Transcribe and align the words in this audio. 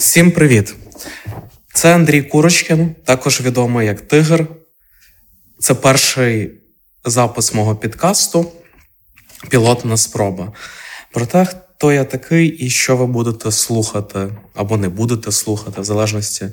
Всім 0.00 0.30
привіт! 0.30 0.74
Це 1.74 1.94
Андрій 1.94 2.22
Курочкин, 2.22 2.94
також 3.04 3.40
відомий 3.40 3.86
як 3.86 4.00
Тигр. 4.00 4.46
Це 5.58 5.74
перший 5.74 6.50
запис 7.04 7.54
мого 7.54 7.76
підкасту 7.76 8.52
Пілотна 9.48 9.96
спроба. 9.96 10.52
Про 11.12 11.26
те, 11.26 11.44
хто 11.44 11.92
я 11.92 12.04
такий 12.04 12.48
і 12.48 12.70
що 12.70 12.96
ви 12.96 13.06
будете 13.06 13.52
слухати 13.52 14.28
або 14.54 14.76
не 14.76 14.88
будете 14.88 15.32
слухати, 15.32 15.80
в 15.80 15.84
залежності 15.84 16.48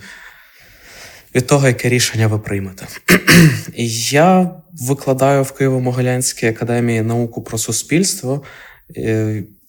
від 1.36 1.48
того, 1.48 1.68
яке 1.68 1.90
рішення 1.90 2.28
ви 2.28 2.40
приймете. 2.40 2.88
Я 4.12 4.52
викладаю 4.74 5.44
в 5.44 5.54
Києво-Могилянській 5.60 6.50
академії 6.50 7.02
науку 7.02 7.42
про 7.42 7.58
суспільство. 7.58 8.44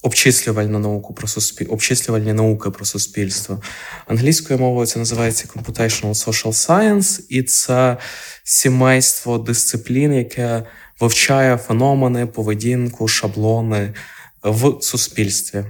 Обчислювальну 0.03 0.79
науку 0.79 1.15
про 1.15 1.29
суспіль... 1.29 1.67
обчислювальні 1.71 2.33
науки 2.33 2.71
про 2.71 2.85
суспільство. 2.85 3.63
Англійською 4.07 4.59
мовою 4.59 4.87
це 4.87 4.99
називається 4.99 5.49
Computational 5.57 6.27
Social 6.27 6.53
Science, 6.53 7.21
і 7.29 7.43
це 7.43 7.97
сімейство 8.45 9.39
дисциплін, 9.39 10.15
яке 10.15 10.63
вивчає 11.01 11.57
феномени, 11.57 12.27
поведінку, 12.27 13.09
шаблони 13.09 13.95
в 14.43 14.83
суспільстві. 14.83 15.65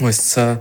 Ось 0.00 0.18
це 0.18 0.58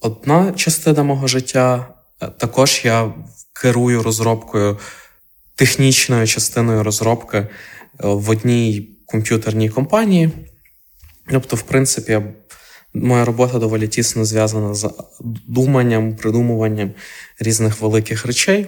одна 0.00 0.52
частина 0.52 1.02
мого 1.02 1.26
життя. 1.26 1.94
Також 2.38 2.80
я 2.84 3.14
керую 3.52 4.02
розробкою, 4.02 4.78
технічною 5.54 6.26
частиною 6.26 6.82
розробки 6.82 7.48
в 7.98 8.30
одній 8.30 8.96
комп'ютерній 9.06 9.68
компанії. 9.68 10.30
Тобто, 11.30 11.56
в 11.56 11.62
принципі, 11.62 12.20
моя 12.94 13.24
робота 13.24 13.58
доволі 13.58 13.88
тісно 13.88 14.24
зв'язана 14.24 14.74
з 14.74 14.90
думанням, 15.48 16.16
придумуванням 16.16 16.90
різних 17.40 17.80
великих 17.80 18.26
речей. 18.26 18.66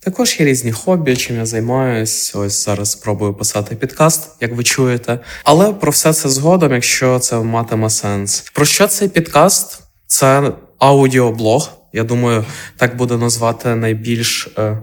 Також 0.00 0.36
є 0.40 0.46
різні 0.46 0.72
хобі, 0.72 1.16
чим 1.16 1.36
я 1.36 1.46
займаюся. 1.46 2.38
Ось 2.38 2.64
зараз 2.64 2.90
спробую 2.90 3.34
писати 3.34 3.76
підкаст, 3.76 4.30
як 4.40 4.54
ви 4.56 4.64
чуєте. 4.64 5.18
Але 5.44 5.72
про 5.72 5.90
все 5.92 6.12
це 6.12 6.28
згодом, 6.28 6.72
якщо 6.72 7.18
це 7.18 7.36
матиме 7.36 7.90
сенс. 7.90 8.40
Про 8.40 8.64
що 8.64 8.86
цей 8.86 9.08
підкаст? 9.08 9.80
Це 10.06 10.52
аудіоблог. 10.78 11.70
Я 11.92 12.04
думаю, 12.04 12.44
так 12.76 12.96
буде 12.96 13.16
назвати 13.16 13.74
найбільш 13.74 14.48
е, 14.58 14.82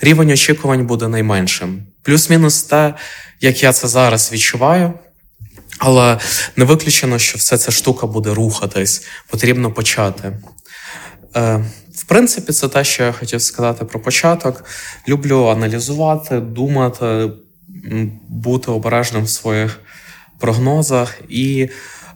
рівень 0.00 0.30
очікувань 0.30 0.86
буде 0.86 1.08
найменшим. 1.08 1.82
Плюс-мінус 2.02 2.62
те, 2.62 2.94
як 3.40 3.62
я 3.62 3.72
це 3.72 3.88
зараз 3.88 4.32
відчуваю. 4.32 4.92
Але 5.78 6.18
не 6.56 6.64
виключено, 6.64 7.18
що 7.18 7.38
вся 7.38 7.58
ця 7.58 7.70
штука 7.70 8.06
буде 8.06 8.34
рухатись, 8.34 9.06
потрібно 9.30 9.72
почати. 9.72 10.38
Е, 11.36 11.64
В 11.94 12.04
принципі, 12.04 12.52
це 12.52 12.68
те, 12.68 12.84
що 12.84 13.04
я 13.04 13.12
хотів 13.12 13.42
сказати 13.42 13.84
про 13.84 14.00
початок. 14.00 14.64
Люблю 15.08 15.46
аналізувати, 15.46 16.40
думати, 16.40 17.30
бути 18.28 18.70
обережним 18.70 19.24
в 19.24 19.30
своїх 19.30 19.80
прогнозах. 20.38 21.20
І 21.28 21.68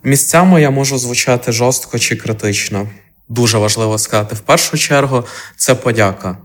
місцями 0.03 0.63
я 0.63 0.71
можу 0.71 0.99
звучати 0.99 1.53
жорстко 1.53 1.99
чи 1.99 2.17
критично. 2.17 2.89
Дуже 3.29 3.59
важливо 3.59 3.99
сказати. 3.99 4.35
В 4.35 4.41
першу 4.41 4.79
чергу, 4.79 5.25
це 5.57 5.75
подяка. 5.75 6.39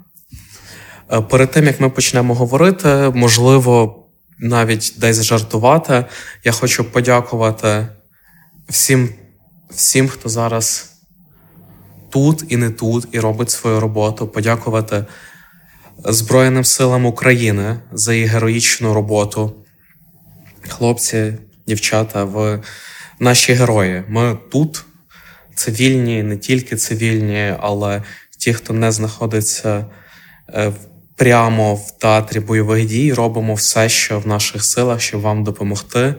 Е, 1.11 1.21
перед 1.21 1.51
тим 1.51 1.65
як 1.65 1.79
ми 1.79 1.89
почнемо 1.89 2.33
говорити, 2.33 3.11
можливо 3.15 4.03
навіть 4.39 4.93
десь 4.97 5.23
жартувати. 5.23 6.05
Я 6.43 6.51
хочу 6.51 6.83
подякувати 6.83 7.87
всім, 8.69 9.09
всім, 9.69 10.07
хто 10.07 10.29
зараз 10.29 10.93
тут 12.09 12.43
і 12.47 12.57
не 12.57 12.69
тут, 12.69 13.07
і 13.11 13.19
робить 13.19 13.51
свою 13.51 13.79
роботу. 13.79 14.27
Подякувати 14.27 15.05
Збройним 16.05 16.63
силам 16.63 17.05
України 17.05 17.79
за 17.91 18.13
їх 18.13 18.31
героїчну 18.31 18.93
роботу. 18.93 19.55
Хлопці, 20.67 21.33
дівчата, 21.67 22.23
ви 22.23 22.63
наші 23.19 23.53
герої. 23.53 24.03
Ми 24.07 24.37
тут 24.51 24.85
цивільні, 25.55 26.23
не 26.23 26.37
тільки 26.37 26.75
цивільні, 26.75 27.55
але 27.59 28.03
ті, 28.37 28.53
хто 28.53 28.73
не 28.73 28.91
знаходиться 28.91 29.85
е, 30.53 30.67
в 30.67 30.75
прямо 31.17 31.75
в 31.75 31.91
театрі 31.91 32.39
бойових 32.39 32.85
дій 32.85 33.13
робимо 33.13 33.53
все, 33.53 33.89
що 33.89 34.19
в 34.19 34.27
наших 34.27 34.65
силах, 34.65 35.01
щоб 35.01 35.21
вам 35.21 35.43
допомогти, 35.43 36.15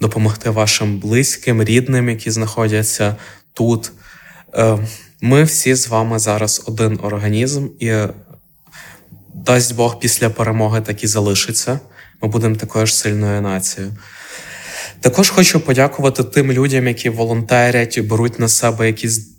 допомогти 0.00 0.50
вашим 0.50 0.98
близьким, 0.98 1.62
рідним, 1.62 2.08
які 2.08 2.30
знаходяться 2.30 3.16
тут. 3.52 3.92
Е, 4.54 4.78
ми 5.20 5.44
всі 5.44 5.74
з 5.74 5.88
вами 5.88 6.18
зараз 6.18 6.62
один 6.66 6.98
організм, 7.02 7.68
і 7.80 7.92
дасть 9.34 9.74
Бог 9.74 9.98
після 9.98 10.30
перемоги 10.30 10.80
так 10.80 11.04
і 11.04 11.06
залишиться. 11.06 11.80
Ми 12.22 12.28
будемо 12.28 12.56
такою 12.56 12.86
ж 12.86 12.94
сильною 12.94 13.42
нацією. 13.42 13.96
Також 15.00 15.30
хочу 15.30 15.60
подякувати 15.60 16.24
тим 16.24 16.52
людям, 16.52 16.88
які 16.88 17.10
волонтерять 17.10 17.96
і 17.96 18.02
беруть 18.02 18.38
на 18.38 18.48
себе 18.48 18.86
якісь 18.86 19.36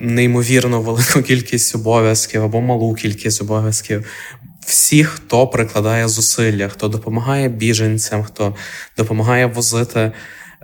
неймовірно 0.00 0.80
велику 0.80 1.22
кількість 1.22 1.74
обов'язків 1.74 2.44
або 2.44 2.60
малу 2.60 2.94
кількість 2.94 3.42
обов'язків. 3.42 4.04
Всі, 4.68 5.04
хто 5.04 5.46
прикладає 5.46 6.08
зусилля, 6.08 6.68
хто 6.68 6.88
допомагає 6.88 7.48
біженцям, 7.48 8.24
хто 8.24 8.56
допомагає 8.96 9.46
возити 9.46 10.12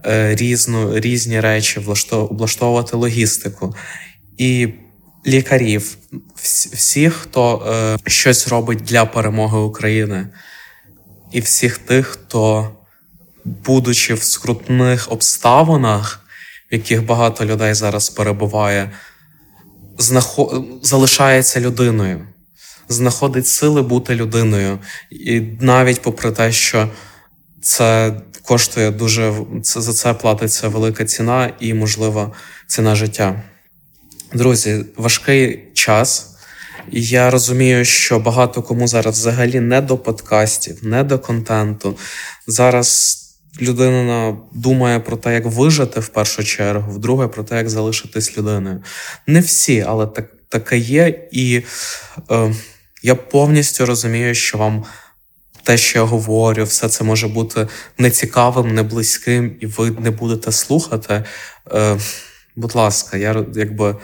е, 0.06 0.34
різну, 0.34 0.98
різні 0.98 1.40
речі, 1.40 1.80
облаштовувати 2.10 2.96
логістику. 2.96 3.74
І 4.38 4.68
лікарів, 5.26 5.96
всіх, 6.72 7.14
хто 7.14 7.66
е, 8.06 8.10
щось 8.10 8.48
робить 8.48 8.78
для 8.78 9.04
перемоги 9.04 9.58
України, 9.58 10.28
і 11.32 11.40
всіх 11.40 11.78
тих, 11.78 12.06
хто, 12.06 12.70
будучи 13.44 14.14
в 14.14 14.22
скрутних 14.22 15.12
обставинах, 15.12 16.20
в 16.70 16.74
яких 16.74 17.06
багато 17.06 17.44
людей 17.44 17.74
зараз 17.74 18.10
перебуває, 18.10 18.90
знаход... 19.98 20.64
залишається 20.82 21.60
людиною, 21.60 22.26
знаходить 22.88 23.46
сили 23.46 23.82
бути 23.82 24.14
людиною, 24.14 24.78
і 25.10 25.40
навіть 25.60 26.02
попри 26.02 26.30
те, 26.30 26.52
що 26.52 26.88
це 27.62 28.14
коштує 28.42 28.90
дуже 28.90 29.34
це 29.62 29.80
за 29.80 29.92
це 29.92 30.14
платиться 30.14 30.68
велика 30.68 31.04
ціна 31.04 31.52
і, 31.60 31.74
можливо, 31.74 32.32
ціна 32.66 32.94
життя. 32.94 33.42
Друзі, 34.34 34.84
важкий 34.96 35.64
час. 35.74 36.30
Я 36.90 37.30
розумію, 37.30 37.84
що 37.84 38.18
багато 38.18 38.62
кому 38.62 38.88
зараз 38.88 39.18
взагалі 39.18 39.60
не 39.60 39.80
до 39.80 39.98
подкастів, 39.98 40.78
не 40.82 41.04
до 41.04 41.18
контенту. 41.18 41.96
Зараз 42.46 43.20
людина 43.60 44.36
думає 44.52 45.00
про 45.00 45.16
те, 45.16 45.34
як 45.34 45.46
вижити 45.46 46.00
в 46.00 46.08
першу 46.08 46.44
чергу, 46.44 46.92
вдруге 46.92 47.28
про 47.28 47.44
те, 47.44 47.56
як 47.56 47.70
залишитись 47.70 48.38
людиною. 48.38 48.82
Не 49.26 49.40
всі, 49.40 49.84
але 49.88 50.06
так, 50.06 50.26
таке 50.48 50.78
є. 50.78 51.28
І 51.32 51.62
е, 52.30 52.54
я 53.04 53.14
повністю 53.14 53.86
розумію, 53.86 54.34
що 54.34 54.58
вам 54.58 54.84
те, 55.62 55.76
що 55.76 55.98
я 55.98 56.04
говорю, 56.04 56.64
все 56.64 56.88
це 56.88 57.04
може 57.04 57.28
бути 57.28 57.68
нецікавим, 57.98 58.74
неблизьким, 58.74 59.56
і 59.60 59.66
ви 59.66 59.90
не 59.90 60.10
будете 60.10 60.52
слухати. 60.52 61.24
Е, 61.72 61.98
Будь 62.56 62.74
ласка, 62.74 63.16
я 63.16 63.44
якби 63.54 63.96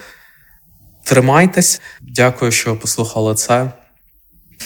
тримайтесь. 1.05 1.81
Дякую, 2.01 2.53
що 2.53 2.77
послухали 2.77 3.35
це. 3.35 3.71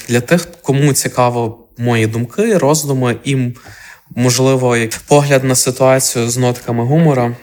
Для 0.08 0.20
тих, 0.20 0.48
кому 0.62 0.92
цікаво 0.92 1.68
мої 1.78 2.06
думки, 2.06 2.58
роздуми 2.58 3.16
і 3.24 3.54
можливо, 4.10 4.76
погляд 5.06 5.44
на 5.44 5.54
ситуацію 5.54 6.30
з 6.30 6.36
нотками 6.36 6.84
гумора. 6.84 7.36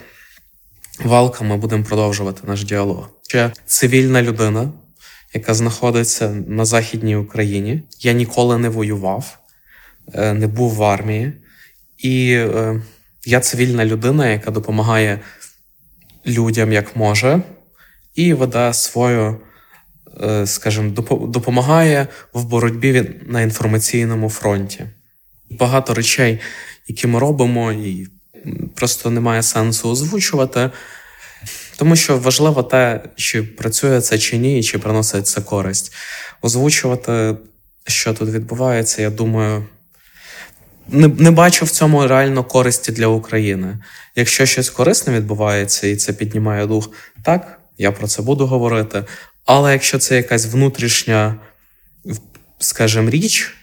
Валка, 1.04 1.44
ми 1.44 1.58
будемо 1.58 1.84
продовжувати 1.84 2.42
наш 2.48 2.64
діалог. 2.64 3.10
Ще 3.22 3.52
цивільна 3.66 4.22
людина, 4.22 4.72
яка 5.34 5.54
знаходиться 5.54 6.30
на 6.48 6.66
Західній 6.66 7.16
Україні. 7.16 7.84
Я 8.00 8.14
ніколи 8.14 8.58
не 8.58 8.70
воював, 8.70 9.38
е, 10.14 10.34
не 10.34 10.48
був 10.48 10.74
в 10.74 10.84
армії. 10.84 11.34
І 11.98 12.32
е, 12.32 12.82
я 13.26 13.40
цивільна 13.40 13.86
людина, 13.86 14.30
яка 14.30 14.52
допомагає 14.52 15.20
людям 16.28 16.72
як 16.72 16.96
може, 16.96 17.42
і 18.16 18.34
веде 18.34 18.74
свою, 18.74 19.38
е, 20.24 20.48
скажімо, 20.48 20.90
допомагає 21.28 22.08
в 22.34 22.46
боротьбі 22.46 23.12
на 23.28 23.42
інформаційному 23.42 24.30
фронті 24.30 24.86
багато 25.52 25.94
речей, 25.94 26.40
які 26.88 27.08
ми 27.08 27.20
робимо, 27.20 27.72
і 27.72 28.08
просто 28.76 29.10
немає 29.10 29.44
сенсу 29.44 29.90
озвучувати. 29.90 30.72
Тому 31.82 31.96
що 31.96 32.18
важливо 32.18 32.64
те, 32.64 33.04
чи 33.16 33.44
працює 33.44 34.02
це 34.02 34.18
чи 34.18 34.38
ні, 34.38 34.64
чи 34.64 34.78
приносить 34.80 35.28
це 35.28 35.42
користь. 35.42 35.94
Озвучувати, 36.42 37.36
що 37.88 38.14
тут 38.14 38.30
відбувається, 38.30 39.02
я 39.02 39.10
думаю, 39.10 39.66
не 40.88 41.08
не 41.08 41.32
бачу 41.32 41.66
в 41.66 41.70
цьому 41.70 42.08
реально 42.08 42.44
користі 42.44 42.92
для 42.92 43.08
України. 43.08 43.78
Якщо 44.16 44.46
щось 44.46 44.70
корисне 44.70 45.14
відбувається 45.14 45.88
і 45.88 45.96
це 45.96 46.14
піднімає 46.14 46.68
дух, 46.68 46.90
так, 47.24 47.60
я 47.78 47.92
про 47.92 48.08
це 48.08 48.22
буду 48.22 48.46
говорити. 48.48 49.04
Але 49.46 49.74
якщо 49.74 50.00
це 50.00 50.16
якась 50.16 50.46
внутрішня, 50.46 51.36
скажімо, 52.60 53.10
річ, 53.10 53.54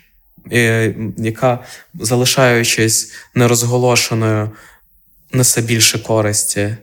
е, 0.53 0.95
яка, 1.19 1.59
залишаючись 1.95 3.13
нерозголошеною, 3.35 4.51
несе 5.33 5.61
більше 5.63 5.99
користі, 5.99 6.77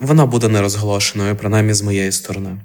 вона 0.00 0.26
буде 0.26 0.48
нерозголошеною, 0.48 1.36
принаймні 1.36 1.74
з 1.74 1.82
моєї 1.82 2.12
сторони. 2.12 2.56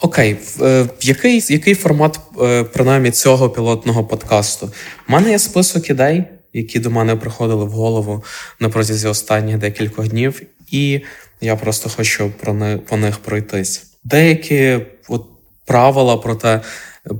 Окей, 0.00 0.36
е, 0.60 0.86
який 1.00 1.44
який 1.48 1.74
формат 1.74 2.20
е, 2.42 2.64
принаймні 2.64 3.10
цього 3.10 3.50
пілотного 3.50 4.04
подкасту? 4.04 4.72
У 5.08 5.12
мене 5.12 5.30
є 5.30 5.38
список 5.38 5.90
ідей, 5.90 6.24
які 6.52 6.78
до 6.78 6.90
мене 6.90 7.16
приходили 7.16 7.64
в 7.64 7.70
голову 7.70 8.24
на 8.60 8.68
протязі 8.68 9.08
останніх 9.08 9.58
декількох 9.58 10.08
днів, 10.08 10.42
і 10.70 11.00
я 11.40 11.56
просто 11.56 11.90
хочу 11.96 12.32
про 12.40 12.54
не, 12.54 12.76
по 12.76 12.96
них 12.96 13.18
пройтись. 13.18 13.84
Деякі 14.04 14.78
от, 15.08 15.26
правила 15.66 16.16
про 16.16 16.34
те, 16.34 16.60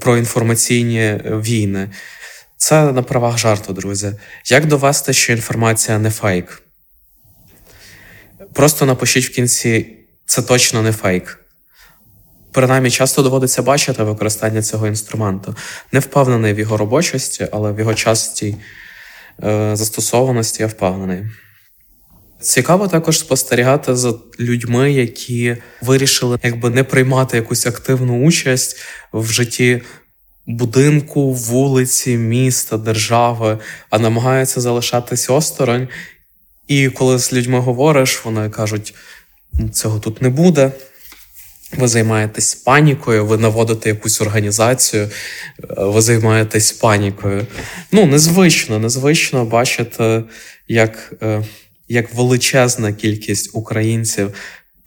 про 0.01 0.17
інформаційні 0.17 1.21
війни. 1.25 1.91
Це 2.57 2.93
на 2.93 3.03
правах 3.03 3.39
жарту, 3.39 3.73
друзі. 3.73 4.13
Як 4.51 4.67
довести, 4.67 5.13
що 5.13 5.33
інформація 5.33 5.99
не 5.99 6.11
фейк? 6.11 6.63
Просто 8.55 8.87
напишіть 8.87 9.25
в 9.25 9.35
кінці, 9.35 9.97
це 10.27 10.43
точно 10.43 10.83
не 10.83 10.93
фейк. 10.93 11.39
Принаймні, 12.53 12.91
часто 12.91 13.23
доводиться 13.23 13.63
бачити 13.63 14.03
використання 14.03 14.63
цього 14.63 14.87
інструменту. 14.87 15.57
Не 15.93 16.01
впевнений 16.01 16.53
в 16.53 16.59
його 16.59 16.77
робочості, 16.77 17.49
але 17.53 17.73
в 17.73 17.79
його 17.79 17.95
частій 17.95 18.57
е, 19.45 19.77
застосованості 19.77 20.63
я 20.63 20.67
впевнений. 20.67 21.25
Цікаво 22.41 22.89
також 22.89 23.19
спостерігати 23.19 23.97
за 23.97 24.15
людьми, 24.41 24.93
які 24.93 25.57
вирішили 25.83 26.39
якби 26.43 26.71
не 26.71 26.85
приймати 26.85 27.37
якусь 27.37 27.67
активну 27.67 28.27
участь 28.27 28.77
в 29.13 29.27
житті 29.27 29.83
будинку, 30.47 31.33
вулиці, 31.33 32.17
міста, 32.17 32.77
держави, 32.77 33.59
а 33.91 33.99
намагаються 33.99 34.61
залишатись 34.61 35.31
осторонь. 35.31 35.89
І 36.69 36.89
коли 36.89 37.19
з 37.19 37.33
людьми 37.33 37.59
говориш, 37.59 38.25
вони 38.25 38.51
кажуть, 38.51 38.95
цього 39.73 39.99
тут 39.99 40.23
не 40.23 40.29
буде. 40.29 40.73
Ви 41.77 41.89
займаєтесь 41.89 42.55
панікою, 42.55 43.27
ви 43.27 43.39
наводите 43.39 43.89
якусь 43.89 44.21
організацію, 44.21 45.11
ви 45.69 46.01
займаєтесь 46.01 46.73
панікою. 46.73 47.47
Ну, 47.93 48.07
незвично, 48.07 48.79
незвично 48.79 49.45
бачити, 49.45 50.25
як 50.69 51.13
е, 51.23 51.45
як 51.89 52.15
величезна 52.15 52.93
кількість 52.93 53.51
українців 53.53 54.35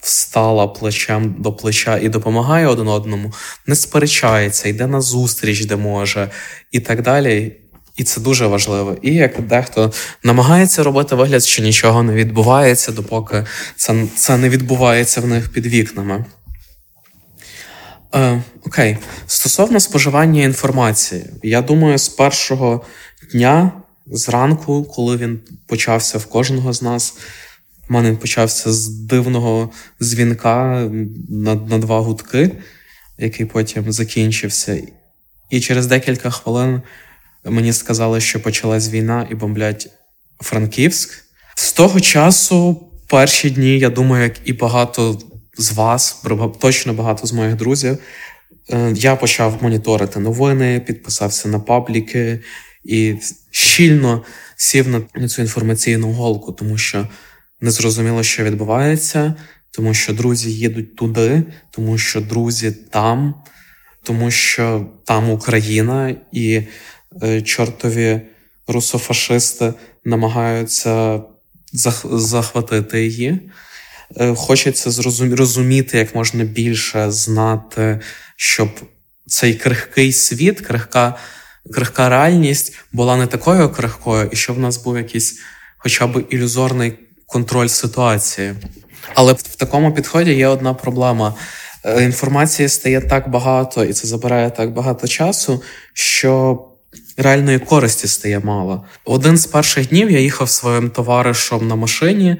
встала 0.00 0.66
плечем 0.66 1.34
до 1.38 1.52
плеча 1.52 1.98
і 1.98 2.08
допомагає 2.08 2.66
один 2.66 2.88
одному, 2.88 3.32
не 3.66 3.74
сперечається, 3.74 4.68
йде 4.68 4.86
на 4.86 5.00
зустріч, 5.00 5.64
де 5.64 5.76
може, 5.76 6.30
і 6.72 6.80
так 6.80 7.02
далі. 7.02 7.56
І 7.96 8.04
це 8.04 8.20
дуже 8.20 8.46
важливо. 8.46 8.96
І 9.02 9.14
як 9.14 9.40
дехто 9.40 9.92
намагається 10.22 10.82
робити 10.82 11.14
вигляд, 11.14 11.44
що 11.44 11.62
нічого 11.62 12.02
не 12.02 12.12
відбувається, 12.12 12.92
допоки 12.92 13.44
це, 13.76 14.06
це 14.16 14.36
не 14.36 14.48
відбувається 14.48 15.20
в 15.20 15.26
них 15.26 15.52
під 15.52 15.66
вікнами. 15.66 16.24
Е, 18.14 18.42
Окей, 18.66 18.98
стосовно 19.26 19.80
споживання 19.80 20.42
інформації, 20.42 21.24
я 21.42 21.62
думаю, 21.62 21.98
з 21.98 22.08
першого 22.08 22.84
дня 23.32 23.72
зранку, 24.06 24.84
коли 24.84 25.16
він 25.16 25.40
почався 25.66 26.18
в 26.18 26.26
кожного 26.26 26.72
з 26.72 26.82
нас, 26.82 27.14
в 27.88 27.92
мене 27.92 28.10
він 28.10 28.16
почався 28.16 28.72
з 28.72 28.88
дивного 28.88 29.70
дзвінка 30.02 30.88
на, 31.28 31.54
на 31.54 31.78
два 31.78 32.00
гудки, 32.00 32.50
який 33.18 33.46
потім 33.46 33.92
закінчився. 33.92 34.82
І 35.50 35.60
через 35.60 35.86
декілька 35.86 36.30
хвилин 36.30 36.82
мені 37.50 37.72
сказали, 37.72 38.20
що 38.20 38.42
почалась 38.42 38.90
війна 38.90 39.28
і 39.30 39.34
бомблять 39.34 39.88
Франківськ. 40.40 41.24
З 41.54 41.72
того 41.72 42.00
часу, 42.00 42.86
перші 43.08 43.50
дні, 43.50 43.78
я 43.78 43.90
думаю, 43.90 44.24
як 44.24 44.34
і 44.44 44.52
багато 44.52 45.18
з 45.58 45.72
вас, 45.72 46.22
точно 46.60 46.92
багато 46.92 47.26
з 47.26 47.32
моїх 47.32 47.56
друзів. 47.56 47.98
Е, 48.70 48.92
я 48.96 49.16
почав 49.16 49.58
моніторити 49.62 50.20
новини, 50.20 50.80
підписався 50.86 51.48
на 51.48 51.60
пабліки 51.60 52.40
і 52.84 53.14
щільно 53.50 54.24
сів 54.56 54.88
на 55.14 55.28
цю 55.28 55.42
інформаційну 55.42 56.12
голку, 56.12 56.52
тому 56.52 56.78
що 56.78 57.08
не 57.60 57.70
зрозуміло, 57.70 58.22
що 58.22 58.44
відбувається, 58.44 59.34
тому 59.70 59.94
що 59.94 60.12
друзі 60.12 60.52
їдуть 60.52 60.96
туди, 60.96 61.42
тому 61.70 61.98
що 61.98 62.20
друзі 62.20 62.70
там, 62.70 63.34
тому 64.02 64.30
що 64.30 64.86
там 65.04 65.30
Україна 65.30 66.16
і 66.32 66.62
чортові 67.44 68.20
русофашисти 68.66 69.74
намагаються 70.04 71.20
захватити 72.10 73.04
її. 73.04 73.50
Е, 74.16 74.34
хочеться 74.34 75.02
розуміти 75.20 75.98
як 75.98 76.14
можна 76.14 76.44
більше 76.44 77.10
знати, 77.10 78.00
щоб 78.36 78.68
цей 79.26 79.54
крихкий 79.54 80.12
світ, 80.12 80.60
крихка 80.60 81.14
крихка 81.72 82.08
реальність 82.08 82.78
була 82.92 83.16
не 83.16 83.26
такою 83.26 83.68
крихкою, 83.68 84.28
і 84.32 84.36
щоб 84.36 84.56
в 84.56 84.58
нас 84.58 84.76
був 84.76 84.96
якийсь 84.96 85.40
хоча 85.78 86.06
б 86.06 86.24
ілюзорний 86.30 86.98
контроль 87.26 87.66
ситуації. 87.66 88.54
Але 89.14 89.32
в 89.32 89.56
такому 89.56 89.94
підході 89.94 90.32
є 90.32 90.46
одна 90.46 90.74
проблема. 90.74 91.34
Е, 91.84 92.04
інформації 92.04 92.68
стає 92.68 93.00
так 93.00 93.30
багато, 93.30 93.84
і 93.84 93.92
це 93.92 94.08
забирає 94.08 94.50
так 94.50 94.72
багато 94.72 95.08
часу, 95.08 95.62
що 95.94 96.58
реальної 97.16 97.58
користі 97.58 98.08
стає 98.08 98.40
мало. 98.40 98.84
Один 99.04 99.36
з 99.36 99.46
перших 99.46 99.88
днів 99.88 100.10
я 100.10 100.20
їхав 100.20 100.50
своїм 100.50 100.90
товаришем 100.90 101.68
на 101.68 101.74
машині. 101.74 102.36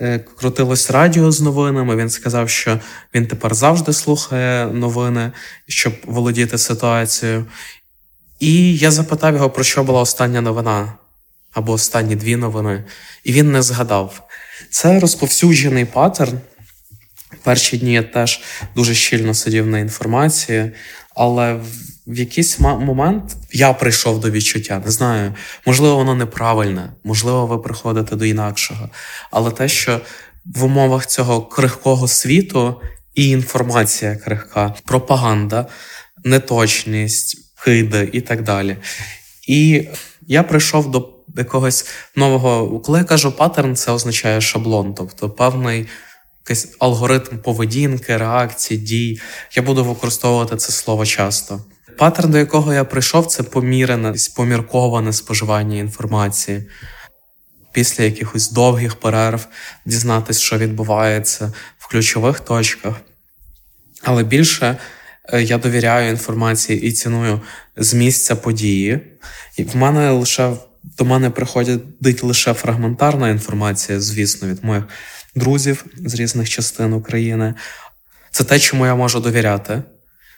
Е, 0.00 0.18
крутилось 0.36 0.90
радіо 0.90 1.32
з 1.32 1.40
новинами. 1.40 1.96
Він 1.96 2.10
сказав, 2.10 2.50
що 2.50 2.80
він 3.14 3.26
тепер 3.26 3.54
завжди 3.54 3.92
слухає 3.92 4.66
новини, 4.66 5.32
щоб 5.68 5.94
володіти 6.04 6.58
ситуацією. 6.58 7.46
І 8.40 8.76
я 8.76 8.90
запитав 8.90 9.34
його, 9.34 9.50
про 9.50 9.64
що 9.64 9.84
була 9.84 10.00
остання 10.00 10.40
новина 10.40 10.92
або 11.52 11.72
останні 11.72 12.16
дві 12.16 12.36
новини, 12.36 12.84
і 13.24 13.32
він 13.32 13.52
не 13.52 13.62
згадав. 13.62 14.22
Це 14.70 15.00
розповсюджений 15.00 15.84
паттерн. 15.84 16.40
Перші 17.42 17.78
дні 17.78 17.92
я 17.92 18.02
теж 18.02 18.40
дуже 18.74 18.94
щільно 18.94 19.34
сидів 19.34 19.66
на 19.66 19.78
інформації, 19.78 20.72
але 21.16 21.60
в 22.06 22.18
якийсь 22.18 22.58
момент 22.60 23.36
я 23.52 23.72
прийшов 23.72 24.20
до 24.20 24.30
відчуття. 24.30 24.82
Не 24.84 24.90
знаю, 24.90 25.34
можливо, 25.66 25.96
воно 25.96 26.14
неправильне, 26.14 26.92
можливо, 27.04 27.46
ви 27.46 27.58
приходите 27.58 28.16
до 28.16 28.24
інакшого. 28.24 28.88
Але 29.30 29.50
те, 29.50 29.68
що 29.68 30.00
в 30.44 30.64
умовах 30.64 31.06
цього 31.06 31.42
крихкого 31.42 32.08
світу 32.08 32.80
і 33.14 33.28
інформація 33.28 34.16
крихка, 34.16 34.74
пропаганда, 34.84 35.66
неточність, 36.24 37.38
киди 37.64 38.10
і 38.12 38.20
так 38.20 38.42
далі. 38.42 38.76
І 39.48 39.88
я 40.26 40.42
прийшов 40.42 40.90
до 40.90 41.08
якогось 41.36 41.86
нового, 42.16 42.80
коли 42.80 42.98
я 42.98 43.04
кажу 43.04 43.32
паттерн, 43.32 43.76
це 43.76 43.92
означає 43.92 44.40
шаблон, 44.40 44.94
тобто 44.94 45.30
певний 45.30 45.86
якийсь 46.48 46.76
алгоритм 46.78 47.38
поведінки, 47.38 48.16
реакції, 48.16 48.80
дій. 48.80 49.20
Я 49.54 49.62
буду 49.62 49.84
використовувати 49.84 50.56
це 50.56 50.72
слово 50.72 51.06
часто. 51.06 51.60
Паттерн, 51.98 52.30
до 52.30 52.38
якого 52.38 52.74
я 52.74 52.84
прийшов, 52.84 53.26
це 53.26 53.42
помірене, 53.42 54.14
помірковане 54.36 55.12
споживання 55.12 55.78
інформації. 55.78 56.62
Після 57.72 58.04
якихось 58.04 58.50
довгих 58.50 58.94
перерв 58.94 59.46
дізнатися, 59.86 60.40
що 60.40 60.58
відбувається 60.58 61.52
в 61.78 61.88
ключових 61.88 62.40
точках. 62.40 62.94
Але 64.02 64.24
більше 64.24 64.76
е, 65.32 65.42
я 65.42 65.58
довіряю 65.58 66.10
інформації 66.10 66.82
і 66.82 66.92
ціную 66.92 67.40
з 67.76 67.94
місця 67.94 68.36
події. 68.36 69.00
І 69.56 69.64
в 69.64 69.76
мене 69.76 70.10
лише 70.10 70.52
до 70.98 71.04
мене 71.04 71.30
приходить 71.30 72.22
лише 72.22 72.54
фрагментарна 72.54 73.28
інформація, 73.28 74.00
звісно, 74.00 74.48
від 74.48 74.64
моїх 74.64 74.84
друзів 75.34 75.84
з 76.06 76.14
різних 76.14 76.48
частин 76.48 76.92
України. 76.92 77.54
Це 78.30 78.44
те, 78.44 78.58
чому 78.58 78.86
я 78.86 78.94
можу 78.94 79.20
довіряти 79.20 79.82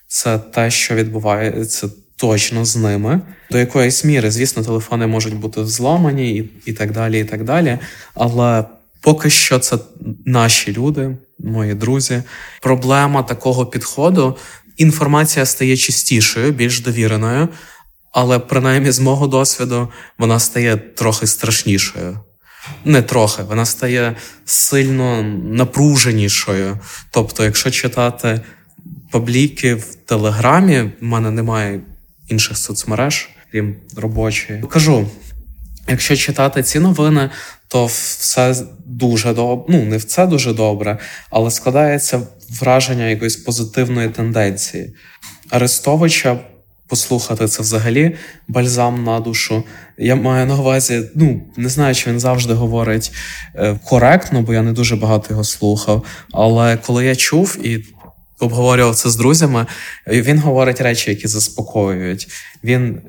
це 0.08 0.38
те, 0.38 0.70
що 0.70 0.94
відбувається 0.94 1.88
точно 2.16 2.64
з 2.64 2.76
ними. 2.76 3.20
До 3.50 3.58
якоїсь 3.58 4.04
міри, 4.04 4.30
звісно, 4.30 4.64
телефони 4.64 5.06
можуть 5.06 5.34
бути 5.34 5.66
зламані 5.66 6.36
і, 6.36 6.50
і 6.66 6.72
так 6.72 6.92
далі. 6.92 7.20
і 7.20 7.24
так 7.24 7.44
далі. 7.44 7.78
Але 8.14 8.64
поки 9.00 9.30
що 9.30 9.58
це 9.58 9.78
наші 10.26 10.72
люди, 10.72 11.16
мої 11.38 11.74
друзі. 11.74 12.22
Проблема 12.60 13.22
такого 13.22 13.66
підходу. 13.66 14.36
Інформація 14.76 15.46
стає 15.46 15.76
чистішою, 15.76 16.52
більш 16.52 16.80
довіреною, 16.80 17.48
але 18.20 18.38
принаймні 18.38 18.90
з 18.90 18.98
мого 19.00 19.26
досвіду 19.26 19.88
вона 20.18 20.40
стає 20.40 20.76
трохи 20.76 21.26
страшнішою. 21.26 22.20
Не 22.84 23.02
трохи, 23.02 23.42
вона 23.42 23.66
стає 23.66 24.16
сильно 24.44 25.22
напруженішою. 25.44 26.78
Тобто, 27.10 27.44
якщо 27.44 27.70
читати 27.70 28.40
пабліки 29.10 29.74
в 29.74 29.94
Телеграмі, 29.94 30.80
в 30.80 30.92
мене 31.00 31.30
немає 31.30 31.80
інших 32.28 32.58
соцмереж, 32.58 33.28
крім 33.52 33.76
робочої. 33.96 34.64
Кажу, 34.70 35.08
якщо 35.88 36.16
читати 36.16 36.62
ці 36.62 36.78
новини, 36.78 37.30
то 37.68 37.86
все 37.86 38.56
дуже 38.86 39.34
добре. 39.34 39.64
Ну, 39.68 39.84
не 39.84 39.96
все 39.96 40.26
дуже 40.26 40.52
добре, 40.52 40.98
але 41.30 41.50
складається 41.50 42.20
враження 42.60 43.06
якоїсь 43.06 43.36
позитивної 43.36 44.08
тенденції. 44.08 44.94
Арестовича 45.50 46.38
послухати 46.88 47.46
це 47.46 47.62
взагалі 47.62 48.16
бальзам 48.48 49.04
на 49.04 49.20
душу. 49.20 49.64
Я 49.98 50.14
маю 50.14 50.46
на 50.46 50.58
увазі, 50.58 51.02
ну 51.14 51.42
не 51.56 51.68
знаю, 51.68 51.94
чи 51.94 52.10
він 52.10 52.20
завжди 52.20 52.54
говорить 52.54 53.12
е, 53.54 53.78
коректно, 53.84 54.42
бо 54.42 54.54
я 54.54 54.62
не 54.62 54.72
дуже 54.72 54.96
багато 54.96 55.26
його 55.30 55.44
слухав. 55.44 56.04
Але 56.32 56.76
коли 56.76 57.04
я 57.04 57.16
чув 57.16 57.66
і 57.66 57.84
обговорював 58.40 58.94
це 58.94 59.10
з 59.10 59.16
друзями, 59.16 59.66
він 60.06 60.38
говорить 60.38 60.80
речі, 60.80 61.10
які 61.10 61.28
заспокоюють. 61.28 62.28
Він 62.64 63.00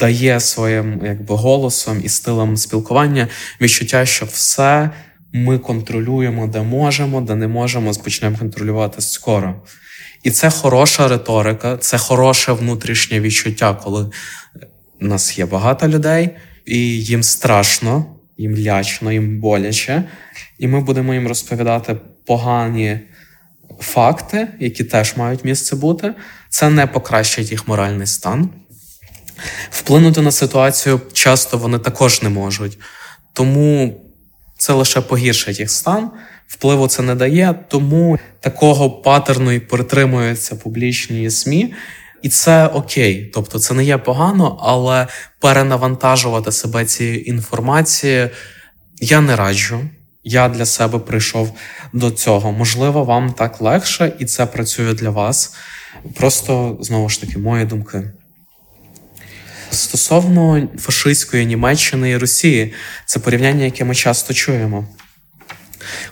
дає 0.00 0.40
своїм 0.40 1.00
якби 1.04 1.34
голосом 1.34 2.00
і 2.04 2.08
стилем 2.08 2.56
спілкування 2.56 3.28
відчуття, 3.60 4.06
що 4.06 4.26
все 4.26 4.90
ми 5.32 5.58
контролюємо, 5.58 6.46
де 6.46 6.62
можемо, 6.62 7.20
де 7.20 7.34
не 7.34 7.48
можемо, 7.48 7.92
почнемо 7.94 8.38
контролювати 8.38 9.00
скоро. 9.00 9.54
І 10.24 10.30
це 10.30 10.50
хороша 10.50 11.08
риторика, 11.08 11.76
це 11.76 11.98
хороше 11.98 12.52
внутрішнє 12.52 13.20
відчуття, 13.20 13.80
коли 13.84 14.10
у 15.00 15.06
нас 15.06 15.38
є 15.38 15.46
багато 15.46 15.88
людей, 15.88 16.30
і 16.66 16.78
їм 17.02 17.22
страшно, 17.22 18.06
їм 18.38 18.56
лячно, 18.58 19.12
їм 19.12 19.40
боляче. 19.40 20.04
І 20.58 20.66
ми 20.66 20.80
будемо 20.80 21.14
їм 21.14 21.28
розповідати 21.28 21.96
погані 22.26 23.00
факти, 23.80 24.48
які 24.60 24.84
теж 24.84 25.16
мають 25.16 25.44
місце 25.44 25.76
бути. 25.76 26.14
Це 26.48 26.70
не 26.70 26.86
покращить 26.86 27.50
їх 27.50 27.68
моральний 27.68 28.06
стан. 28.06 28.50
Вплинути 29.70 30.20
на 30.20 30.30
ситуацію 30.30 31.00
часто 31.12 31.58
вони 31.58 31.78
також 31.78 32.22
не 32.22 32.28
можуть. 32.28 32.78
Тому 33.32 34.00
це 34.58 34.72
лише 34.72 35.00
погіршить 35.00 35.60
їх 35.60 35.70
стан 35.70 36.10
впливу 36.48 36.88
це 36.88 37.02
не 37.02 37.14
дає, 37.14 37.54
тому 37.68 38.18
такого 38.40 38.90
паттерну 38.90 39.52
і 39.52 39.60
притримуються 39.60 40.56
публічні 40.56 41.30
СМІ. 41.30 41.74
І 42.22 42.28
це 42.28 42.66
окей, 42.66 43.30
тобто 43.34 43.58
це 43.58 43.74
не 43.74 43.84
є 43.84 43.98
погано, 43.98 44.58
але 44.62 45.06
перенавантажувати 45.40 46.52
себе 46.52 46.84
цією 46.84 47.20
інформацією 47.20 48.30
я 49.00 49.20
не 49.20 49.36
раджу. 49.36 49.80
Я 50.24 50.48
для 50.48 50.66
себе 50.66 50.98
прийшов 50.98 51.52
до 51.92 52.10
цього. 52.10 52.52
Можливо, 52.52 53.04
вам 53.04 53.32
так 53.32 53.60
легше, 53.60 54.12
і 54.18 54.24
це 54.24 54.46
працює 54.46 54.94
для 54.94 55.10
вас. 55.10 55.54
Просто 56.14 56.78
знову 56.80 57.08
ж 57.08 57.20
таки, 57.20 57.38
мої 57.38 57.64
думки. 57.64 58.12
Стосовно 59.70 60.68
фашистської 60.78 61.46
Німеччини 61.46 62.10
і 62.10 62.16
Росії, 62.16 62.72
це 63.06 63.18
порівняння, 63.18 63.64
яке 63.64 63.84
ми 63.84 63.94
часто 63.94 64.34
чуємо. 64.34 64.88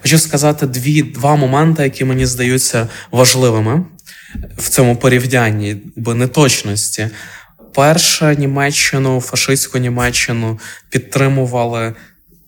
Хочу 0.03 0.19
сказати 0.19 0.67
дві, 0.67 1.03
два 1.03 1.37
моменти, 1.37 1.83
які 1.83 2.05
мені 2.05 2.27
здаються 2.27 2.89
важливими 3.11 3.85
в 4.57 4.69
цьому 4.69 4.97
порівнянні, 4.97 5.77
бо 5.97 6.15
неточності. 6.15 7.09
Перше, 7.75 8.37
Німеччину, 8.37 9.21
фашистську 9.21 9.79
Німеччину 9.79 10.59
підтримували 10.91 11.95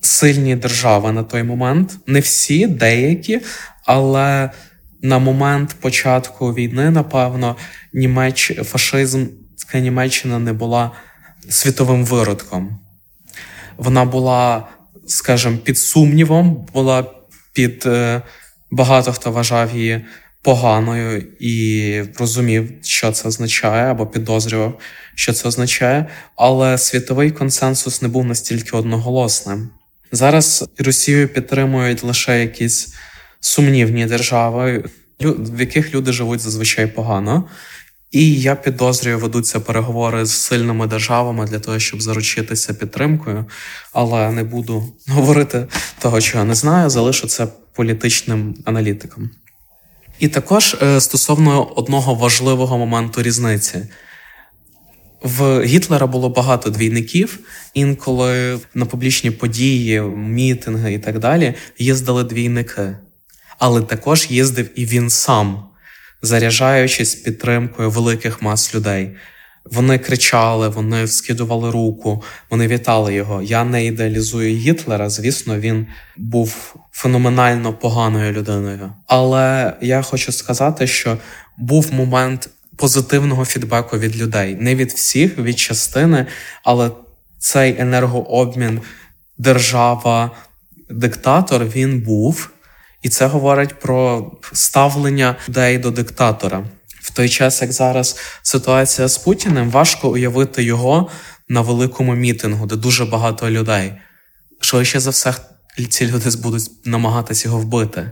сильні 0.00 0.56
держави 0.56 1.12
на 1.12 1.22
той 1.22 1.42
момент. 1.42 1.96
Не 2.06 2.20
всі, 2.20 2.66
деякі, 2.66 3.40
але 3.84 4.50
на 5.02 5.18
момент 5.18 5.76
початку 5.80 6.54
війни, 6.54 6.90
напевно, 6.90 7.56
Німеч... 7.92 8.52
фашизмська 8.64 9.78
Німеччина 9.80 10.38
не 10.38 10.52
була 10.52 10.90
світовим 11.48 12.04
виродком. 12.04 12.80
Вона 13.76 14.04
була, 14.04 14.68
скажімо, 15.06 15.58
під 15.64 15.78
сумнівом, 15.78 16.66
була 16.74 17.06
під 17.52 17.82
е, 17.86 18.22
багато 18.70 19.12
хто 19.12 19.30
вважав 19.30 19.76
її 19.76 20.04
поганою 20.42 21.26
і 21.40 22.02
розумів, 22.18 22.70
що 22.82 23.12
це 23.12 23.28
означає, 23.28 23.90
або 23.90 24.06
підозрював, 24.06 24.80
що 25.14 25.32
це 25.32 25.48
означає. 25.48 26.06
Але 26.36 26.78
світовий 26.78 27.30
консенсус 27.30 28.02
не 28.02 28.08
був 28.08 28.24
настільки 28.24 28.76
одноголосним. 28.76 29.70
Зараз 30.12 30.64
Росію 30.78 31.28
підтримують 31.28 32.04
лише 32.04 32.40
якісь 32.40 32.94
сумнівні 33.40 34.06
держави, 34.06 34.84
в 35.20 35.60
яких 35.60 35.94
люди 35.94 36.12
живуть 36.12 36.40
зазвичай 36.40 36.86
погано. 36.86 37.48
І 38.14 38.40
я 38.40 38.54
підозрюю, 38.54 39.18
ведуться 39.18 39.60
переговори 39.60 40.26
з 40.26 40.32
сильними 40.32 40.86
державами 40.86 41.46
для 41.46 41.58
того, 41.58 41.78
щоб 41.78 42.02
заручитися 42.02 42.74
підтримкою, 42.74 43.44
але 43.92 44.30
не 44.30 44.44
буду 44.44 44.92
говорити 45.08 45.66
того, 45.98 46.20
чого 46.20 46.44
не 46.44 46.54
знаю, 46.54 46.90
залишу 46.90 47.26
це 47.26 47.46
політичним 47.72 48.54
аналітиком. 48.64 49.30
І 50.18 50.28
також 50.28 50.76
е, 50.82 51.00
стосовно 51.00 51.64
одного 51.64 52.14
важливого 52.14 52.78
моменту 52.78 53.22
різниці. 53.22 53.86
В 55.22 55.62
Гітлера 55.64 56.06
було 56.06 56.28
багато 56.28 56.70
двійників. 56.70 57.38
Інколи 57.74 58.58
на 58.74 58.86
публічні 58.86 59.30
події, 59.30 60.00
мітинги 60.00 60.94
і 60.94 60.98
так 60.98 61.18
далі 61.18 61.54
їздили 61.78 62.24
двійники, 62.24 62.96
але 63.58 63.82
також 63.82 64.26
їздив 64.30 64.70
і 64.74 64.84
він 64.86 65.10
сам 65.10 65.73
заряджаючись 66.24 67.14
підтримкою 67.14 67.90
великих 67.90 68.42
мас 68.42 68.74
людей. 68.74 69.16
Вони 69.64 69.98
кричали, 69.98 70.68
вони 70.68 71.06
скидували 71.06 71.70
руку, 71.70 72.22
вони 72.50 72.66
вітали 72.66 73.14
його. 73.14 73.42
Я 73.42 73.64
не 73.64 73.84
ідеалізую 73.84 74.56
Гітлера. 74.56 75.10
Звісно, 75.10 75.58
він 75.58 75.86
був 76.16 76.74
феноменально 76.92 77.72
поганою 77.72 78.32
людиною. 78.32 78.92
Але 79.06 79.72
я 79.80 80.02
хочу 80.02 80.32
сказати, 80.32 80.86
що 80.86 81.18
був 81.58 81.92
момент 81.92 82.48
позитивного 82.76 83.44
фідбеку 83.44 83.98
від 83.98 84.16
людей, 84.16 84.54
не 84.54 84.74
від 84.74 84.92
всіх, 84.92 85.38
від 85.38 85.58
частини, 85.58 86.26
але 86.64 86.90
цей 87.38 87.80
енергообмін, 87.80 88.80
держава, 89.38 90.30
диктатор 90.90 91.64
він 91.64 92.00
був. 92.00 92.50
І 93.04 93.08
це 93.08 93.26
говорить 93.26 93.80
про 93.80 94.32
ставлення 94.52 95.36
людей 95.48 95.78
до 95.78 95.90
диктатора. 95.90 96.64
В 97.02 97.10
той 97.10 97.28
час, 97.28 97.62
як 97.62 97.72
зараз 97.72 98.16
ситуація 98.42 99.08
з 99.08 99.18
Путіним, 99.18 99.70
важко 99.70 100.08
уявити 100.08 100.62
його 100.62 101.10
на 101.48 101.60
великому 101.60 102.14
мітингу, 102.14 102.66
де 102.66 102.76
дуже 102.76 103.04
багато 103.04 103.50
людей. 103.50 103.92
Швидше 104.60 105.00
за 105.00 105.10
все, 105.10 105.34
ці 105.90 106.06
люди 106.06 106.30
будуть 106.42 106.70
намагатися 106.84 107.48
його 107.48 107.58
вбити. 107.60 108.10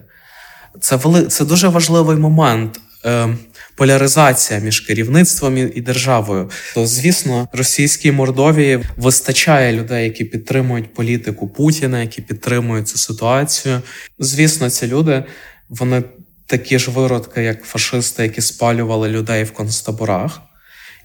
Це 0.81 0.97
вели... 0.97 1.27
це 1.27 1.45
дуже 1.45 1.69
важливий 1.69 2.17
момент. 2.17 2.81
Е, 3.05 3.29
поляризація 3.75 4.61
між 4.61 4.81
керівництвом 4.81 5.59
і 5.59 5.81
державою. 5.81 6.51
То 6.75 6.87
звісно, 6.87 7.49
російській 7.53 8.13
Мордовії 8.13 8.85
вистачає 8.97 9.73
людей, 9.73 10.05
які 10.05 10.25
підтримують 10.25 10.95
політику 10.95 11.49
Путіна, 11.49 12.01
які 12.01 12.23
підтримують 12.23 12.89
цю 12.89 12.99
ситуацію. 12.99 13.83
Звісно, 14.19 14.71
ці 14.71 14.87
люди 14.87 15.25
вони 15.69 16.03
такі 16.47 16.79
ж 16.79 16.91
виродки, 16.91 17.43
як 17.43 17.65
фашисти, 17.65 18.23
які 18.23 18.41
спалювали 18.41 19.09
людей 19.09 19.45
в 19.45 19.53
концтаборах, 19.53 20.41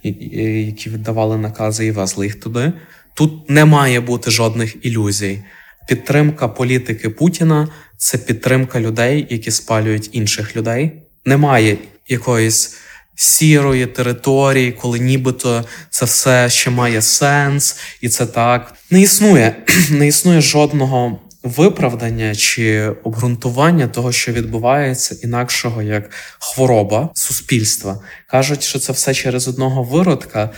які 0.03 0.89
віддавали 0.89 1.37
накази 1.37 1.85
і 1.85 1.91
везли 1.91 2.25
їх 2.25 2.39
туди. 2.39 2.73
Тут 3.15 3.49
не 3.49 3.65
має 3.65 3.99
бути 3.99 4.31
жодних 4.31 4.85
ілюзій. 4.85 5.43
Підтримка 5.87 6.47
політики 6.47 7.09
Путіна 7.09 7.67
це 7.97 8.17
підтримка 8.17 8.79
людей, 8.79 9.27
які 9.29 9.51
спалюють 9.51 10.09
інших 10.11 10.55
людей. 10.55 11.06
Немає 11.27 11.77
якоїсь 12.07 12.77
сірої 13.15 13.85
території, 13.85 14.71
коли 14.71 14.99
нібито 14.99 15.65
це 15.89 16.05
все 16.05 16.49
ще 16.49 16.69
має 16.69 17.01
сенс, 17.01 17.77
і 18.01 18.09
це 18.09 18.25
так 18.25 18.73
не 18.91 19.01
існує. 19.01 19.55
Не 19.89 20.07
існує 20.07 20.41
жодного 20.41 21.19
виправдання 21.43 22.35
чи 22.35 22.89
обґрунтування 23.03 23.87
того, 23.87 24.11
що 24.11 24.31
відбувається, 24.31 25.15
інакшого 25.23 25.81
як 25.81 26.11
хвороба 26.39 27.09
суспільства. 27.13 27.99
кажуть, 28.27 28.63
що 28.63 28.79
це 28.79 28.93
все 28.93 29.13
через 29.13 29.47
одного 29.47 29.83
виродка. 29.83 30.49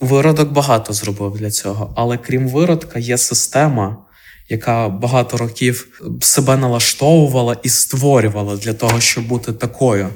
Виродок 0.00 0.52
багато 0.52 0.92
зробив 0.92 1.36
для 1.38 1.50
цього, 1.50 1.94
але 1.96 2.18
крім 2.18 2.48
виродка, 2.48 2.98
є 2.98 3.18
система. 3.18 4.05
Яка 4.48 4.88
багато 4.88 5.36
років 5.36 6.02
себе 6.20 6.56
налаштовувала 6.56 7.56
і 7.62 7.68
створювала 7.68 8.56
для 8.56 8.72
того, 8.74 9.00
щоб 9.00 9.26
бути 9.26 9.52
такою. 9.52 10.08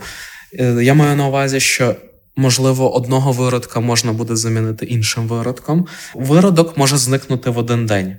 Е, 0.59 0.77
я 0.83 0.95
маю 0.95 1.17
на 1.17 1.27
увазі, 1.29 1.61
що 1.61 1.97
можливо 2.37 2.95
одного 2.95 3.33
виродка 3.33 3.81
можна 3.81 4.13
буде 4.13 4.37
замінити 4.37 4.87
іншим 4.87 5.29
виродком. 5.29 5.87
Виродок 6.15 6.77
може 6.77 6.97
зникнути 6.97 7.51
в 7.51 7.59
один 7.59 7.87
день. 7.87 8.17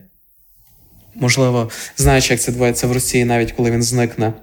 можливо, 1.16 1.70
знаючи, 1.98 2.34
як 2.34 2.42
це 2.42 2.52
відбувається 2.52 2.88
в 2.88 2.92
Росії, 2.92 3.26
навіть 3.26 3.52
коли 3.52 3.72
він 3.72 3.84
зникне, 3.84 4.34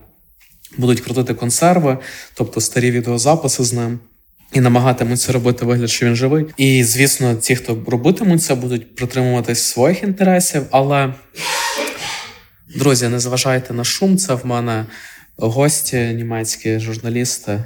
будуть 0.77 1.01
крутити 1.01 1.35
консерви, 1.35 1.99
тобто 2.35 2.61
старі 2.61 2.91
відеозаписи 2.91 3.65
з 3.65 3.73
ним. 3.73 4.01
І 4.53 4.61
намагатимуться 4.61 5.33
робити 5.33 5.65
вигляд, 5.65 5.91
що 5.91 6.07
він 6.07 6.15
живий. 6.17 6.47
І 6.57 6.85
звісно, 6.85 7.35
ті, 7.35 7.57
хто 7.57 7.79
робитимуть 7.87 8.43
це, 8.43 8.55
будуть 8.55 8.97
притримуватись 8.97 9.63
своїх 9.63 10.03
інтересів. 10.03 10.63
Але, 10.71 11.15
друзі, 12.77 13.09
не 13.09 13.21
зважайте 13.21 13.75
на 13.75 13.85
шум. 13.85 14.19
Це 14.19 14.35
в 14.35 14.47
мене 14.47 14.87
гості, 15.37 15.97
німецькі 15.97 16.79
журналісти. 16.79 17.65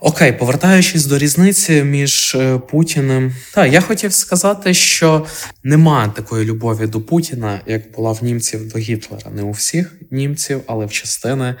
Окей, 0.00 0.32
повертаючись 0.32 1.06
до 1.06 1.18
різниці 1.18 1.82
між 1.82 2.34
е, 2.34 2.58
Путіним, 2.58 3.34
так, 3.54 3.72
я 3.72 3.80
хотів 3.80 4.12
сказати, 4.12 4.74
що 4.74 5.26
немає 5.62 6.12
такої 6.16 6.44
любові 6.44 6.86
до 6.86 7.00
Путіна, 7.00 7.60
як 7.66 7.92
була 7.92 8.12
в 8.12 8.24
німців 8.24 8.68
до 8.68 8.78
Гітлера. 8.78 9.30
Не 9.30 9.42
у 9.42 9.50
всіх 9.50 9.94
німців, 10.10 10.60
але 10.66 10.86
в 10.86 10.92
частини. 10.92 11.54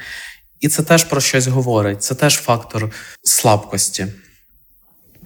І 0.60 0.68
це 0.68 0.82
теж 0.82 1.04
про 1.04 1.20
щось 1.20 1.46
говорить. 1.46 2.02
Це 2.02 2.14
теж 2.14 2.36
фактор 2.36 2.90
слабкості. 3.22 4.06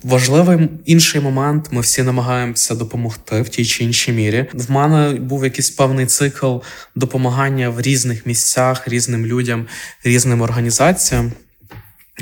Важливий 0.04 0.68
інший 0.84 1.20
момент, 1.20 1.68
ми 1.70 1.80
всі 1.80 2.02
намагаємося 2.02 2.74
допомогти 2.74 3.42
в 3.42 3.48
тій 3.48 3.64
чи 3.64 3.84
іншій 3.84 4.12
мірі. 4.12 4.46
В 4.52 4.70
мене 4.70 5.20
був 5.20 5.44
якийсь 5.44 5.70
певний 5.70 6.06
цикл 6.06 6.56
допомагання 6.94 7.70
в 7.70 7.80
різних 7.80 8.26
місцях, 8.26 8.88
різним 8.88 9.26
людям, 9.26 9.66
різним 10.04 10.40
організаціям. 10.40 11.32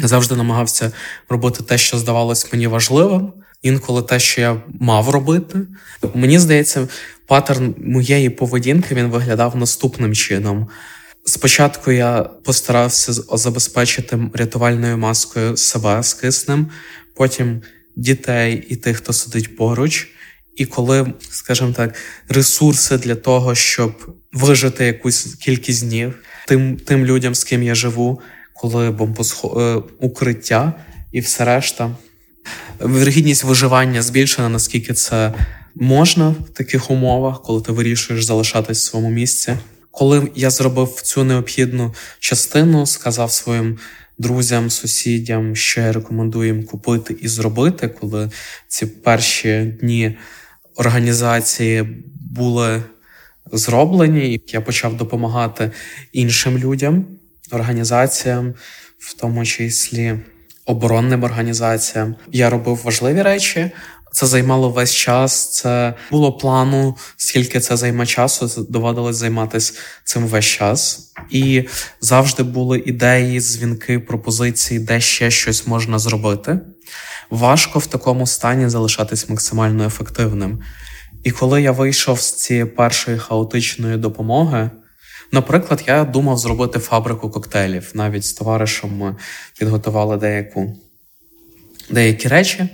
Завжди 0.02 0.36
намагався 0.36 0.92
робити 1.28 1.62
те, 1.62 1.78
що 1.78 1.98
здавалось 1.98 2.52
мені 2.52 2.66
важливим. 2.66 3.32
Інколи 3.62 4.02
те, 4.02 4.18
що 4.18 4.40
я 4.40 4.56
мав 4.80 5.10
робити. 5.10 5.58
Мені 6.14 6.38
здається, 6.38 6.88
паттерн 7.26 7.74
моєї 7.78 8.30
поведінки 8.30 8.94
він 8.94 9.06
виглядав 9.06 9.56
наступним 9.56 10.14
чином. 10.14 10.68
Спочатку 11.24 11.90
я 11.90 12.22
постарався 12.22 13.12
забезпечити 13.12 14.18
рятувальною 14.34 14.98
маскою 14.98 15.56
себе 15.56 16.02
з 16.02 16.14
киснем, 16.14 16.70
потім 17.14 17.62
дітей 17.96 18.66
і 18.68 18.76
тих, 18.76 18.96
хто 18.96 19.12
сидить 19.12 19.56
поруч. 19.56 20.08
І 20.56 20.66
коли, 20.66 21.12
скажімо 21.30 21.72
так, 21.72 21.94
ресурси 22.28 22.98
для 22.98 23.14
того, 23.14 23.54
щоб 23.54 24.14
вижити 24.32 24.84
якусь 24.84 25.24
кількість 25.34 25.88
днів 25.88 26.14
тим 26.46 26.76
тим 26.76 27.04
людям, 27.04 27.34
з 27.34 27.44
ким 27.44 27.62
я 27.62 27.74
живу, 27.74 28.20
коли 28.54 28.90
бомбосхо... 28.90 29.60
Е, 29.60 29.82
укриття 29.98 30.72
і 31.12 31.20
все 31.20 31.44
решта, 31.44 31.96
вірогідність 32.80 33.44
виживання 33.44 34.02
збільшена, 34.02 34.48
наскільки 34.48 34.94
це 34.94 35.34
можна 35.74 36.28
в 36.28 36.48
таких 36.54 36.90
умовах, 36.90 37.42
коли 37.42 37.62
ти 37.62 37.72
вирішуєш 37.72 38.24
залишатись 38.24 38.78
в 38.78 38.90
своєму 38.90 39.10
місці. 39.10 39.56
Коли 39.90 40.30
я 40.34 40.50
зробив 40.50 41.00
цю 41.02 41.24
необхідну 41.24 41.94
частину, 42.18 42.86
сказав 42.86 43.32
своїм 43.32 43.78
друзям, 44.18 44.70
сусідям, 44.70 45.56
що 45.56 45.80
я 45.80 45.92
рекомендую 45.92 46.46
їм 46.54 46.64
купити 46.64 47.16
і 47.20 47.28
зробити, 47.28 47.88
коли 47.88 48.30
ці 48.68 48.86
перші 48.86 49.76
дні 49.80 50.18
організації 50.76 52.04
були 52.30 52.82
зроблені, 53.52 54.40
я 54.46 54.60
почав 54.60 54.96
допомагати 54.96 55.70
іншим 56.12 56.58
людям, 56.58 57.06
організаціям, 57.50 58.54
в 58.98 59.14
тому 59.14 59.44
числі 59.44 60.18
оборонним 60.66 61.24
організаціям. 61.24 62.16
Я 62.32 62.50
робив 62.50 62.80
важливі 62.84 63.22
речі, 63.22 63.70
це 64.12 64.26
займало 64.26 64.70
весь 64.70 64.94
час. 64.94 65.52
Це 65.52 65.94
було 66.10 66.32
плану, 66.32 66.96
скільки 67.16 67.60
це 67.60 67.76
займе 67.76 68.06
часу. 68.06 68.66
Доводилось 68.68 69.16
займатися 69.16 69.72
цим 70.04 70.26
весь 70.26 70.44
час. 70.44 71.12
І 71.30 71.68
завжди 72.00 72.42
були 72.42 72.82
ідеї, 72.86 73.40
дзвінки, 73.40 73.98
пропозиції, 73.98 74.80
де 74.80 75.00
ще 75.00 75.30
щось 75.30 75.66
можна 75.66 75.98
зробити. 75.98 76.60
Важко 77.30 77.78
в 77.78 77.86
такому 77.86 78.26
стані 78.26 78.68
залишатись 78.68 79.28
максимально 79.28 79.86
ефективним. 79.86 80.62
І 81.24 81.30
коли 81.30 81.62
я 81.62 81.72
вийшов 81.72 82.20
з 82.20 82.32
цієї 82.32 82.64
першої 82.64 83.18
хаотичної 83.18 83.96
допомоги, 83.96 84.70
наприклад, 85.32 85.84
я 85.86 86.04
думав 86.04 86.38
зробити 86.38 86.78
фабрику 86.78 87.30
коктейлів. 87.30 87.90
Навіть 87.94 88.24
з 88.24 88.32
товаришем 88.32 88.96
ми 88.96 89.16
підготували 89.58 90.16
деяку, 90.16 90.76
деякі 91.90 92.28
речі. 92.28 92.68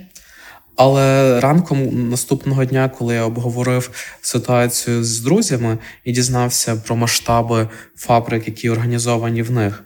Але 0.77 1.39
ранком 1.39 2.09
наступного 2.09 2.65
дня, 2.65 2.89
коли 2.97 3.15
я 3.15 3.23
обговорив 3.23 3.89
ситуацію 4.21 5.03
з 5.03 5.19
друзями 5.19 5.77
і 6.03 6.11
дізнався 6.11 6.75
про 6.75 6.95
масштаби 6.95 7.69
фабрик, 7.95 8.47
які 8.47 8.69
організовані 8.69 9.41
в 9.41 9.51
них, 9.51 9.83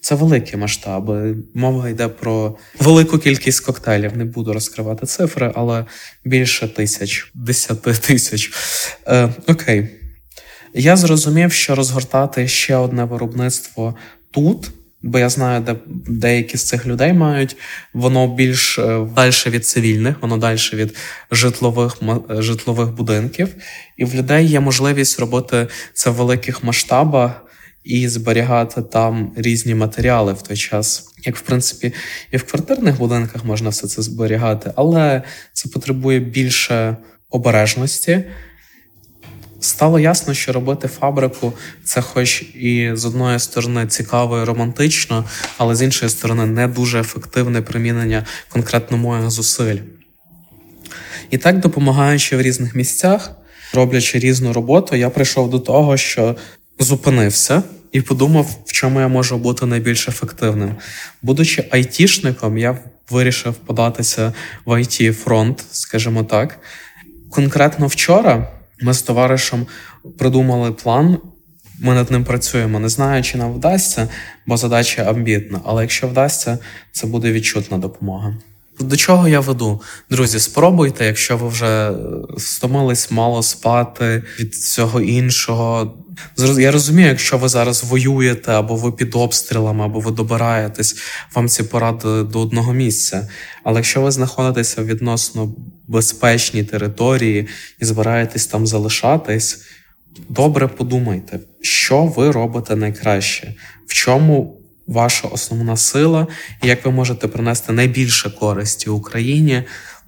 це 0.00 0.14
великі 0.14 0.56
масштаби. 0.56 1.36
Мова 1.54 1.88
йде 1.88 2.08
про 2.08 2.56
велику 2.78 3.18
кількість 3.18 3.60
коктейлів. 3.60 4.16
Не 4.16 4.24
буду 4.24 4.52
розкривати 4.52 5.06
цифри, 5.06 5.52
але 5.54 5.84
більше 6.24 6.68
тисяч, 6.68 7.30
десяти 7.34 7.92
тисяч. 7.94 8.52
Е, 9.06 9.28
Окей. 9.46 9.88
Я 10.74 10.96
зрозумів, 10.96 11.52
що 11.52 11.74
розгортати 11.74 12.48
ще 12.48 12.76
одне 12.76 13.04
виробництво 13.04 13.94
тут. 14.30 14.70
Бо 15.02 15.18
я 15.18 15.28
знаю, 15.28 15.60
де 15.60 15.76
деякі 16.06 16.56
з 16.56 16.64
цих 16.64 16.86
людей 16.86 17.12
мають 17.12 17.56
воно 17.92 18.34
більш 18.34 18.78
е, 18.78 19.06
далі 19.16 19.32
від 19.46 19.66
цивільних, 19.66 20.16
воно 20.22 20.36
далі 20.36 20.58
від 20.72 20.96
житлових 21.30 21.96
житлових 22.28 22.88
будинків, 22.88 23.48
і 23.96 24.04
в 24.04 24.14
людей 24.14 24.46
є 24.46 24.60
можливість 24.60 25.20
робити 25.20 25.66
це 25.92 26.10
в 26.10 26.14
великих 26.14 26.64
масштабах 26.64 27.46
і 27.84 28.08
зберігати 28.08 28.82
там 28.82 29.32
різні 29.36 29.74
матеріали 29.74 30.32
в 30.32 30.42
той 30.42 30.56
час. 30.56 31.08
Як 31.24 31.36
в 31.36 31.40
принципі 31.40 31.92
і 32.30 32.36
в 32.36 32.42
квартирних 32.42 32.98
будинках 32.98 33.44
можна 33.44 33.68
все 33.68 33.86
це 33.86 34.02
зберігати, 34.02 34.72
але 34.76 35.22
це 35.52 35.68
потребує 35.68 36.20
більше 36.20 36.96
обережності. 37.30 38.24
Стало 39.62 39.98
ясно, 39.98 40.34
що 40.34 40.52
робити 40.52 40.88
фабрику 40.88 41.52
це, 41.84 42.00
хоч 42.00 42.42
і 42.42 42.90
з 42.94 43.04
одної 43.04 43.38
сторони 43.38 43.86
цікаво 43.86 44.38
і 44.38 44.44
романтично, 44.44 45.24
але 45.58 45.74
з 45.74 45.82
іншої 45.82 46.08
сторони 46.10 46.46
не 46.46 46.68
дуже 46.68 47.00
ефективне 47.00 47.62
примінення 47.62 48.26
конкретно 48.48 48.96
моїх 48.96 49.30
зусиль. 49.30 49.78
І 51.30 51.38
так, 51.38 51.60
допомагаючи 51.60 52.36
в 52.36 52.42
різних 52.42 52.74
місцях, 52.74 53.30
роблячи 53.74 54.18
різну 54.18 54.52
роботу, 54.52 54.96
я 54.96 55.10
прийшов 55.10 55.50
до 55.50 55.58
того, 55.58 55.96
що 55.96 56.36
зупинився 56.78 57.62
і 57.92 58.00
подумав, 58.00 58.46
в 58.66 58.72
чому 58.72 59.00
я 59.00 59.08
можу 59.08 59.36
бути 59.36 59.66
найбільш 59.66 60.08
ефективним. 60.08 60.74
Будучи 61.22 61.64
айтішником, 61.70 62.58
я 62.58 62.78
вирішив 63.10 63.54
податися 63.54 64.32
в 64.64 64.70
it 64.70 65.12
фронт, 65.12 65.64
скажімо 65.72 66.24
так. 66.24 66.58
Конкретно 67.30 67.86
вчора. 67.86 68.61
Ми 68.82 68.94
з 68.94 69.02
товаришем 69.02 69.66
придумали 70.18 70.72
план. 70.72 71.18
Ми 71.80 71.94
над 71.94 72.10
ним 72.10 72.24
працюємо. 72.24 72.80
Не 72.80 72.88
знаю, 72.88 73.22
чи 73.22 73.38
нам 73.38 73.52
вдасться, 73.52 74.08
бо 74.46 74.56
задача 74.56 75.02
амбітна. 75.02 75.60
Але 75.64 75.82
якщо 75.82 76.08
вдасться, 76.08 76.58
це 76.92 77.06
буде 77.06 77.32
відчутна 77.32 77.78
допомога. 77.78 78.36
До 78.80 78.96
чого 78.96 79.28
я 79.28 79.40
веду? 79.40 79.80
Друзі, 80.10 80.40
спробуйте, 80.40 81.06
якщо 81.06 81.36
ви 81.36 81.48
вже 81.48 81.90
е, 81.90 81.94
стомились 82.38 83.10
мало 83.10 83.42
спати 83.42 84.22
від 84.40 84.52
всього 84.54 85.00
іншого. 85.00 85.94
Я 86.58 86.72
розумію, 86.72 87.08
якщо 87.08 87.38
ви 87.38 87.48
зараз 87.48 87.84
воюєте, 87.84 88.52
або 88.52 88.76
ви 88.76 88.92
під 88.92 89.14
обстрілами, 89.14 89.84
або 89.84 90.00
ви 90.00 90.10
добираєтесь, 90.10 90.96
вам 91.34 91.48
ці 91.48 91.62
поради 91.62 92.22
до 92.22 92.40
одного 92.40 92.72
місця. 92.72 93.28
Але 93.64 93.76
якщо 93.76 94.02
ви 94.02 94.10
знаходитеся 94.10 94.82
відносно 94.82 95.54
безпечній 95.92 96.64
території 96.64 97.48
і 97.80 97.84
збираєтесь 97.84 98.46
там 98.46 98.66
залишатись, 98.66 99.64
добре 100.28 100.68
подумайте, 100.68 101.40
що 101.60 102.04
ви 102.04 102.30
робите 102.30 102.76
найкраще, 102.76 103.54
в 103.86 103.94
чому 103.94 104.56
ваша 104.86 105.28
основна 105.28 105.76
сила, 105.76 106.26
і 106.62 106.68
як 106.68 106.84
ви 106.84 106.90
можете 106.90 107.28
принести 107.28 107.72
найбільше 107.72 108.30
користі 108.30 108.90
Україні. 108.90 109.62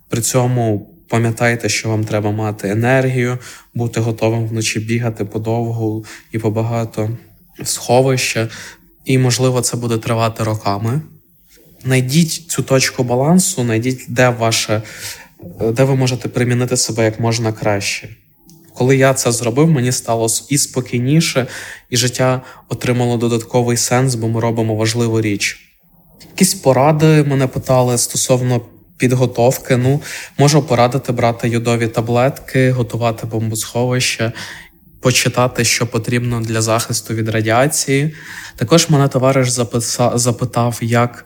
При 0.08 0.20
цьому 0.20 0.90
пам'ятайте, 1.08 1.68
що 1.68 1.88
вам 1.88 2.04
треба 2.04 2.30
мати 2.30 2.68
енергію, 2.68 3.38
бути 3.74 4.00
готовим 4.00 4.46
вночі 4.46 4.80
бігати 4.80 5.24
подовгу 5.24 6.04
і 6.32 6.38
побагато 6.38 7.10
сховища, 7.64 8.48
і, 9.04 9.18
можливо, 9.18 9.60
це 9.60 9.76
буде 9.76 9.98
тривати 9.98 10.44
роками. 10.44 11.00
Найдіть 11.84 12.32
цю 12.32 12.62
точку 12.62 13.04
балансу, 13.04 13.64
найдіть, 13.64 14.04
де 14.08 14.28
ваше, 14.28 14.82
де 15.72 15.84
ви 15.84 15.96
можете 15.96 16.28
примінити 16.28 16.76
себе 16.76 17.04
як 17.04 17.20
можна 17.20 17.52
краще. 17.52 18.08
Коли 18.74 18.96
я 18.96 19.14
це 19.14 19.32
зробив, 19.32 19.70
мені 19.70 19.92
стало 19.92 20.26
і 20.48 20.58
спокійніше, 20.58 21.46
і 21.90 21.96
життя 21.96 22.42
отримало 22.68 23.16
додатковий 23.16 23.76
сенс, 23.76 24.14
бо 24.14 24.28
ми 24.28 24.40
робимо 24.40 24.74
важливу 24.74 25.20
річ. 25.20 25.70
Якісь 26.30 26.54
поради 26.54 27.24
мене 27.24 27.46
питали 27.46 27.98
стосовно 27.98 28.60
підготовки. 28.96 29.76
Ну, 29.76 30.00
можу 30.38 30.62
порадити 30.62 31.12
брати 31.12 31.48
йодові 31.48 31.86
таблетки, 31.86 32.70
готувати 32.70 33.26
бомбосховище, 33.26 34.32
почитати, 35.00 35.64
що 35.64 35.86
потрібно 35.86 36.40
для 36.40 36.62
захисту 36.62 37.14
від 37.14 37.28
радіації. 37.28 38.14
Також 38.56 38.90
мене 38.90 39.08
товариш 39.08 39.50
запитав, 40.14 40.78
як 40.80 41.24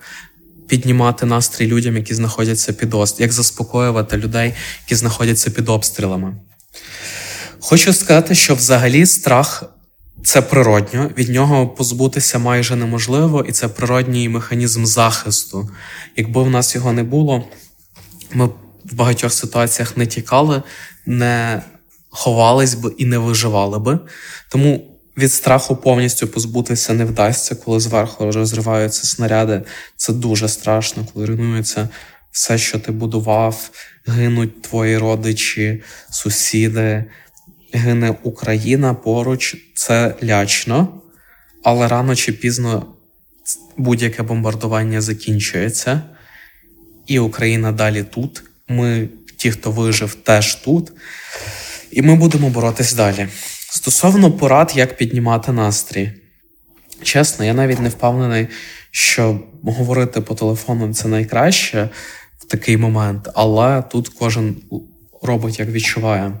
піднімати 0.69 1.25
настрій 1.25 1.67
людям, 1.67 1.95
які 1.95 2.13
знаходяться 2.13 2.73
під 2.73 2.93
обстрілами, 2.93 3.23
як 3.23 3.31
заспокоювати 3.31 4.17
людей, 4.17 4.53
які 4.85 4.95
знаходяться 4.95 5.51
під 5.51 5.69
обстрілами. 5.69 6.35
Хочу 7.59 7.93
сказати, 7.93 8.35
що 8.35 8.55
взагалі 8.55 9.05
страх 9.05 9.63
це 10.23 10.41
природньо, 10.41 11.11
від 11.17 11.29
нього 11.29 11.67
позбутися 11.67 12.39
майже 12.39 12.75
неможливо, 12.75 13.45
і 13.47 13.51
це 13.51 13.67
природній 13.67 14.29
механізм 14.29 14.85
захисту. 14.85 15.69
Якби 16.15 16.43
в 16.43 16.49
нас 16.49 16.75
його 16.75 16.93
не 16.93 17.03
було, 17.03 17.43
ми 18.33 18.45
в 18.85 18.93
багатьох 18.93 19.33
ситуаціях 19.33 19.97
не 19.97 20.05
тікали, 20.05 20.63
не 21.05 21.61
ховались 22.09 22.73
би 22.73 22.93
і 22.97 23.05
не 23.05 23.17
виживали 23.17 23.79
би. 23.79 23.99
Тому 24.49 24.88
від 25.19 25.33
страху 25.33 25.75
повністю 25.75 26.27
позбутися 26.27 26.93
не 26.93 27.05
вдасться, 27.05 27.55
коли 27.55 27.79
зверху 27.79 28.31
розриваються 28.31 29.07
снаряди. 29.07 29.61
Це 29.95 30.13
дуже 30.13 30.47
страшно, 30.49 31.07
коли 31.13 31.25
руйнується 31.25 31.89
все, 32.31 32.57
що 32.57 32.79
ти 32.79 32.91
будував, 32.91 33.69
гинуть 34.07 34.61
твої 34.61 34.97
родичі, 34.97 35.83
сусіди, 36.11 37.05
гине 37.73 38.15
Україна 38.23 38.93
поруч. 38.93 39.55
Це 39.75 40.15
лячно, 40.23 41.01
але 41.63 41.87
рано 41.87 42.15
чи 42.15 42.33
пізно 42.33 42.85
будь-яке 43.77 44.23
бомбардування 44.23 45.01
закінчується, 45.01 46.01
і 47.07 47.19
Україна 47.19 47.71
далі 47.71 48.03
тут. 48.03 48.43
Ми, 48.67 49.09
ті, 49.37 49.51
хто 49.51 49.71
вижив, 49.71 50.13
теж 50.13 50.55
тут. 50.55 50.91
І 51.91 52.01
ми 52.01 52.15
будемо 52.15 52.49
боротись 52.49 52.93
далі. 52.93 53.27
Стосовно 53.71 54.31
порад, 54.31 54.71
як 54.75 54.97
піднімати 54.97 55.51
настрій. 55.51 56.11
Чесно, 57.03 57.45
я 57.45 57.53
навіть 57.53 57.79
не 57.79 57.89
впевнений, 57.89 58.47
що 58.91 59.39
говорити 59.63 60.21
по 60.21 60.35
телефону 60.35 60.93
це 60.93 61.07
найкраще 61.07 61.89
в 62.39 62.45
такий 62.45 62.77
момент, 62.77 63.29
але 63.35 63.81
тут 63.81 64.09
кожен 64.09 64.55
робить, 65.21 65.59
як 65.59 65.69
відчуває. 65.69 66.33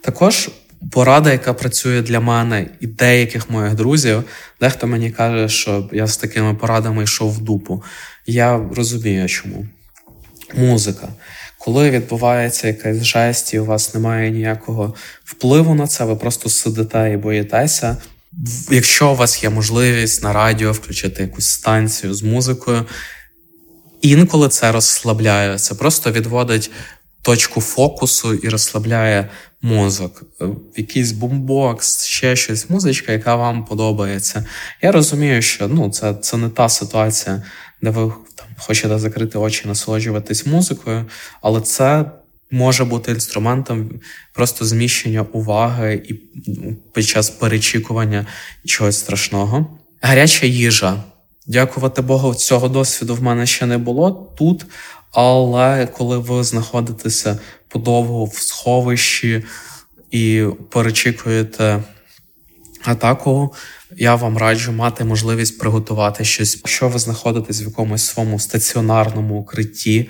Також 0.00 0.50
порада, 0.92 1.32
яка 1.32 1.54
працює 1.54 2.02
для 2.02 2.20
мене 2.20 2.66
і 2.80 2.86
деяких 2.86 3.50
моїх 3.50 3.74
друзів, 3.74 4.24
дехто 4.60 4.86
мені 4.86 5.10
каже, 5.10 5.48
що 5.48 5.90
я 5.92 6.06
з 6.06 6.16
такими 6.16 6.54
порадами 6.54 7.02
йшов 7.02 7.32
в 7.32 7.40
дупу. 7.40 7.82
Я 8.26 8.68
розумію, 8.76 9.28
чому. 9.28 9.66
Музика. 10.54 11.08
Коли 11.58 11.90
відбувається 11.90 12.68
якась 12.68 13.04
жесть, 13.04 13.54
і 13.54 13.58
у 13.58 13.64
вас 13.64 13.94
немає 13.94 14.30
ніякого 14.30 14.94
впливу 15.24 15.74
на 15.74 15.86
це, 15.86 16.04
ви 16.04 16.16
просто 16.16 16.48
сидите 16.48 17.12
і 17.12 17.16
боїтеся. 17.16 17.96
Якщо 18.70 19.10
у 19.10 19.16
вас 19.16 19.42
є 19.42 19.50
можливість 19.50 20.22
на 20.22 20.32
радіо 20.32 20.72
включити 20.72 21.22
якусь 21.22 21.46
станцію 21.46 22.14
з 22.14 22.22
музикою, 22.22 22.86
інколи 24.02 24.48
це 24.48 24.72
розслабляє, 24.72 25.58
це 25.58 25.74
просто 25.74 26.12
відводить 26.12 26.70
точку 27.22 27.60
фокусу 27.60 28.34
і 28.34 28.48
розслабляє 28.48 29.28
мозок. 29.62 30.22
Якийсь 30.76 31.12
бумбокс, 31.12 32.04
ще 32.04 32.36
щось, 32.36 32.70
музичка, 32.70 33.12
яка 33.12 33.36
вам 33.36 33.64
подобається. 33.64 34.44
Я 34.82 34.92
розумію, 34.92 35.42
що 35.42 35.68
ну, 35.68 35.90
це, 35.90 36.14
це 36.14 36.36
не 36.36 36.48
та 36.48 36.68
ситуація, 36.68 37.42
де 37.82 37.90
ви 37.90 38.12
хочете 38.58 38.98
закрити 38.98 39.38
очі, 39.38 39.68
насолоджуватись 39.68 40.46
музикою, 40.46 41.04
але 41.42 41.60
це 41.60 42.04
може 42.50 42.84
бути 42.84 43.12
інструментом 43.12 43.90
просто 44.32 44.64
зміщення 44.64 45.26
уваги 45.32 46.02
і 46.08 46.14
під 46.92 47.06
час 47.06 47.30
перечікування 47.30 48.26
чогось 48.64 48.98
страшного. 48.98 49.78
Гаряча 50.00 50.46
їжа. 50.46 51.02
Дякувати 51.46 52.02
Богу, 52.02 52.34
цього 52.34 52.68
досвіду 52.68 53.14
в 53.14 53.22
мене 53.22 53.46
ще 53.46 53.66
не 53.66 53.78
було 53.78 54.34
тут. 54.38 54.66
Але 55.12 55.86
коли 55.86 56.18
ви 56.18 56.44
знаходитеся 56.44 57.38
подовго 57.68 58.24
в 58.24 58.34
сховищі 58.34 59.44
і 60.10 60.44
перечікуєте 60.70 61.82
атаку, 62.84 63.54
я 63.96 64.14
вам 64.14 64.38
раджу 64.38 64.72
мати 64.72 65.04
можливість 65.04 65.58
приготувати 65.58 66.24
щось. 66.24 66.56
Якщо 66.56 66.88
ви 66.88 66.98
знаходитесь 66.98 67.62
в 67.62 67.64
якомусь 67.64 68.06
своєму 68.06 68.38
стаціонарному 68.38 69.40
укритті, 69.40 70.08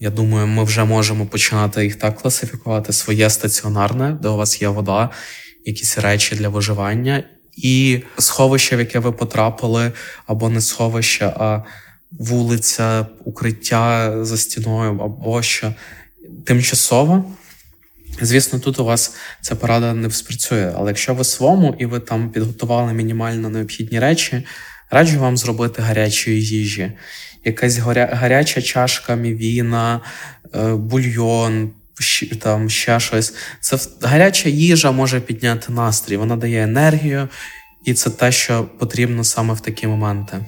я 0.00 0.10
думаю, 0.10 0.46
ми 0.46 0.64
вже 0.64 0.84
можемо 0.84 1.26
починати 1.26 1.84
їх 1.84 1.96
так 1.96 2.16
класифікувати: 2.16 2.92
своє 2.92 3.30
стаціонарне, 3.30 4.18
де 4.22 4.28
у 4.28 4.36
вас 4.36 4.62
є 4.62 4.68
вода, 4.68 5.10
якісь 5.64 5.98
речі 5.98 6.36
для 6.36 6.48
виживання, 6.48 7.24
і 7.56 8.02
сховище, 8.18 8.76
в 8.76 8.78
яке 8.78 8.98
ви 8.98 9.12
потрапили, 9.12 9.92
або 10.26 10.48
не 10.48 10.60
сховище, 10.60 11.26
а 11.26 11.62
вулиця, 12.10 13.06
укриття 13.24 14.14
за 14.24 14.36
стіною, 14.36 15.00
або 15.00 15.42
що 15.42 15.74
тимчасово. 16.46 17.24
Звісно, 18.20 18.58
тут 18.58 18.78
у 18.78 18.84
вас 18.84 19.14
ця 19.40 19.54
порада 19.54 19.94
не 19.94 20.10
спрацює, 20.10 20.72
але 20.76 20.90
якщо 20.90 21.14
ви 21.14 21.24
своєму 21.24 21.76
і 21.78 21.86
ви 21.86 22.00
там 22.00 22.30
підготували 22.30 22.92
мінімально 22.92 23.48
необхідні 23.48 24.00
речі, 24.00 24.46
раджу 24.90 25.20
вам 25.20 25.36
зробити 25.36 25.82
гарячої 25.82 26.42
їжі. 26.42 26.92
Якась 27.44 27.78
горя... 27.78 28.08
гаряча 28.12 28.62
чашка 28.62 29.14
мівіна, 29.14 30.00
е, 30.54 30.74
бульйон, 30.74 31.70
там 32.40 32.70
ще 32.70 33.00
щось. 33.00 33.34
Це 33.60 33.78
гаряча 34.02 34.48
їжа 34.48 34.92
може 34.92 35.20
підняти 35.20 35.72
настрій, 35.72 36.16
вона 36.16 36.36
дає 36.36 36.62
енергію, 36.62 37.28
і 37.84 37.94
це 37.94 38.10
те, 38.10 38.32
що 38.32 38.64
потрібно 38.78 39.24
саме 39.24 39.54
в 39.54 39.60
такі 39.60 39.86
моменти. 39.86 40.44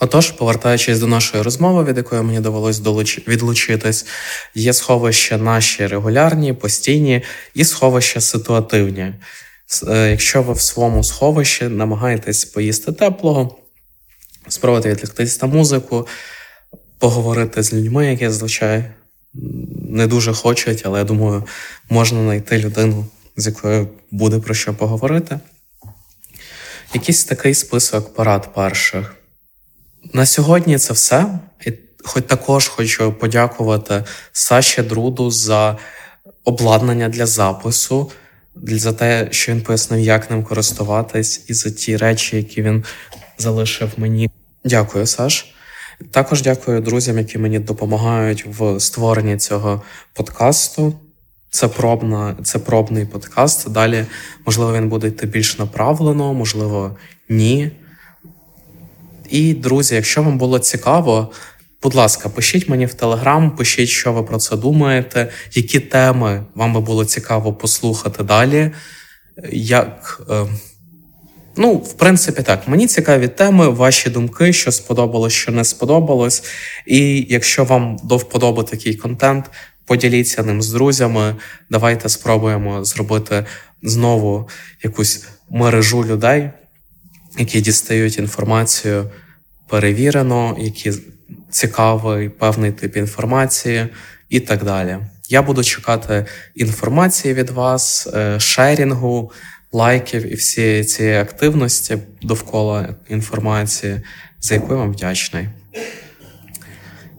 Отож, 0.00 0.30
повертаючись 0.30 0.98
до 0.98 1.06
нашої 1.06 1.42
розмови, 1.42 1.84
від 1.84 1.96
якої 1.96 2.22
мені 2.22 2.40
довелось 2.40 2.80
відлучитись, 3.28 4.06
є 4.54 4.72
сховища 4.72 5.38
наші 5.38 5.86
регулярні, 5.86 6.52
постійні 6.52 7.22
і 7.54 7.64
сховища 7.64 8.20
ситуативні. 8.20 9.14
Е, 9.88 10.10
якщо 10.10 10.42
ви 10.42 10.52
в 10.52 10.60
своєму 10.60 11.04
сховищі 11.04 11.64
намагаєтесь 11.64 12.44
поїсти 12.44 12.92
теплого, 12.92 13.58
спробувати 14.48 14.90
відліктись 14.90 15.42
на 15.42 15.48
музику, 15.48 16.06
поговорити 16.98 17.62
з 17.62 17.72
людьми, 17.72 18.06
які 18.06 18.28
зазвичай 18.28 18.84
не 19.90 20.06
дуже 20.06 20.32
хочуть, 20.32 20.82
але 20.84 20.98
я 20.98 21.04
думаю, 21.04 21.44
можна 21.90 22.22
знайти 22.22 22.58
людину, 22.58 23.06
з 23.36 23.46
якою 23.46 23.88
буде 24.10 24.38
про 24.38 24.54
що 24.54 24.74
поговорити. 24.74 25.40
Якийсь 26.94 27.24
такий 27.24 27.54
список 27.54 28.14
порад 28.14 28.54
перших. 28.54 29.14
На 30.12 30.26
сьогодні 30.26 30.78
це 30.78 30.92
все. 30.92 31.38
І 31.66 31.72
Хоч 32.04 32.24
також 32.24 32.68
хочу 32.68 33.12
подякувати 33.12 34.04
Саші 34.32 34.82
Друду 34.82 35.30
за 35.30 35.76
обладнання 36.44 37.08
для 37.08 37.26
запису, 37.26 38.10
за 38.56 38.92
те, 38.92 39.28
що 39.30 39.52
він 39.52 39.60
пояснив, 39.60 40.00
як 40.00 40.30
ним 40.30 40.44
користуватись, 40.44 41.44
і 41.48 41.54
за 41.54 41.70
ті 41.70 41.96
речі, 41.96 42.36
які 42.36 42.62
він 42.62 42.84
залишив 43.38 43.92
мені. 43.96 44.30
Дякую, 44.64 45.06
Саш. 45.06 45.54
Також 46.10 46.42
дякую 46.42 46.80
друзям, 46.80 47.18
які 47.18 47.38
мені 47.38 47.58
допомагають 47.58 48.46
в 48.46 48.80
створенні 48.80 49.36
цього 49.36 49.82
подкасту. 50.14 50.94
Це 51.50 51.68
пробна, 51.68 52.36
це 52.44 52.58
пробний 52.58 53.04
подкаст. 53.04 53.70
Далі, 53.70 54.06
можливо, 54.46 54.72
він 54.72 54.88
буде 54.88 55.08
йти 55.08 55.26
більш 55.26 55.58
направлено, 55.58 56.34
можливо, 56.34 56.96
ні. 57.28 57.70
І, 59.30 59.54
друзі, 59.54 59.94
якщо 59.94 60.22
вам 60.22 60.38
було 60.38 60.58
цікаво, 60.58 61.32
будь 61.82 61.94
ласка, 61.94 62.28
пишіть 62.28 62.68
мені 62.68 62.86
в 62.86 62.94
Телеграм, 62.94 63.56
пишіть, 63.56 63.88
що 63.88 64.12
ви 64.12 64.22
про 64.22 64.38
це 64.38 64.56
думаєте, 64.56 65.28
які 65.52 65.80
теми 65.80 66.44
вам 66.54 66.74
би 66.74 66.80
було 66.80 67.04
цікаво 67.04 67.52
послухати 67.52 68.22
далі. 68.22 68.70
Як, 69.52 70.20
е, 70.30 70.46
Ну, 71.60 71.74
в 71.74 71.92
принципі, 71.92 72.42
так, 72.42 72.68
мені 72.68 72.86
цікаві 72.86 73.28
теми, 73.28 73.68
ваші 73.68 74.10
думки, 74.10 74.52
що 74.52 74.72
сподобалось, 74.72 75.32
що 75.32 75.52
не 75.52 75.64
сподобалось. 75.64 76.42
І 76.86 77.26
якщо 77.28 77.64
вам 77.64 77.96
до 78.04 78.16
вподоби 78.16 78.64
такий 78.64 78.94
контент, 78.94 79.50
поділіться 79.86 80.42
ним 80.42 80.62
з 80.62 80.72
друзями. 80.72 81.36
Давайте 81.70 82.08
спробуємо 82.08 82.84
зробити 82.84 83.44
знову 83.82 84.48
якусь 84.82 85.26
мережу 85.50 86.04
людей 86.04 86.50
які 87.38 87.60
дістають 87.60 88.18
інформацію 88.18 89.10
перевірено, 89.68 90.56
які 90.58 90.92
цікавий 91.50 92.28
певний 92.28 92.72
тип 92.72 92.96
інформації 92.96 93.88
і 94.28 94.40
так 94.40 94.64
далі. 94.64 94.98
Я 95.28 95.42
буду 95.42 95.64
чекати 95.64 96.26
інформації 96.54 97.34
від 97.34 97.50
вас, 97.50 98.08
е, 98.14 98.40
шерінгу, 98.40 99.32
лайків 99.72 100.32
і 100.32 100.34
всієї 100.34 100.84
цієї 100.84 101.16
активності 101.16 101.98
довкола 102.22 102.94
інформації, 103.08 104.00
за 104.40 104.54
яку 104.54 104.72
я 104.72 104.78
вам 104.78 104.92
вдячний. 104.92 105.48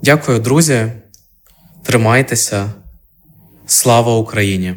Дякую, 0.03 0.39
друзі. 0.39 0.91
Тримайтеся. 1.83 2.73
Слава 3.65 4.17
Україні! 4.17 4.75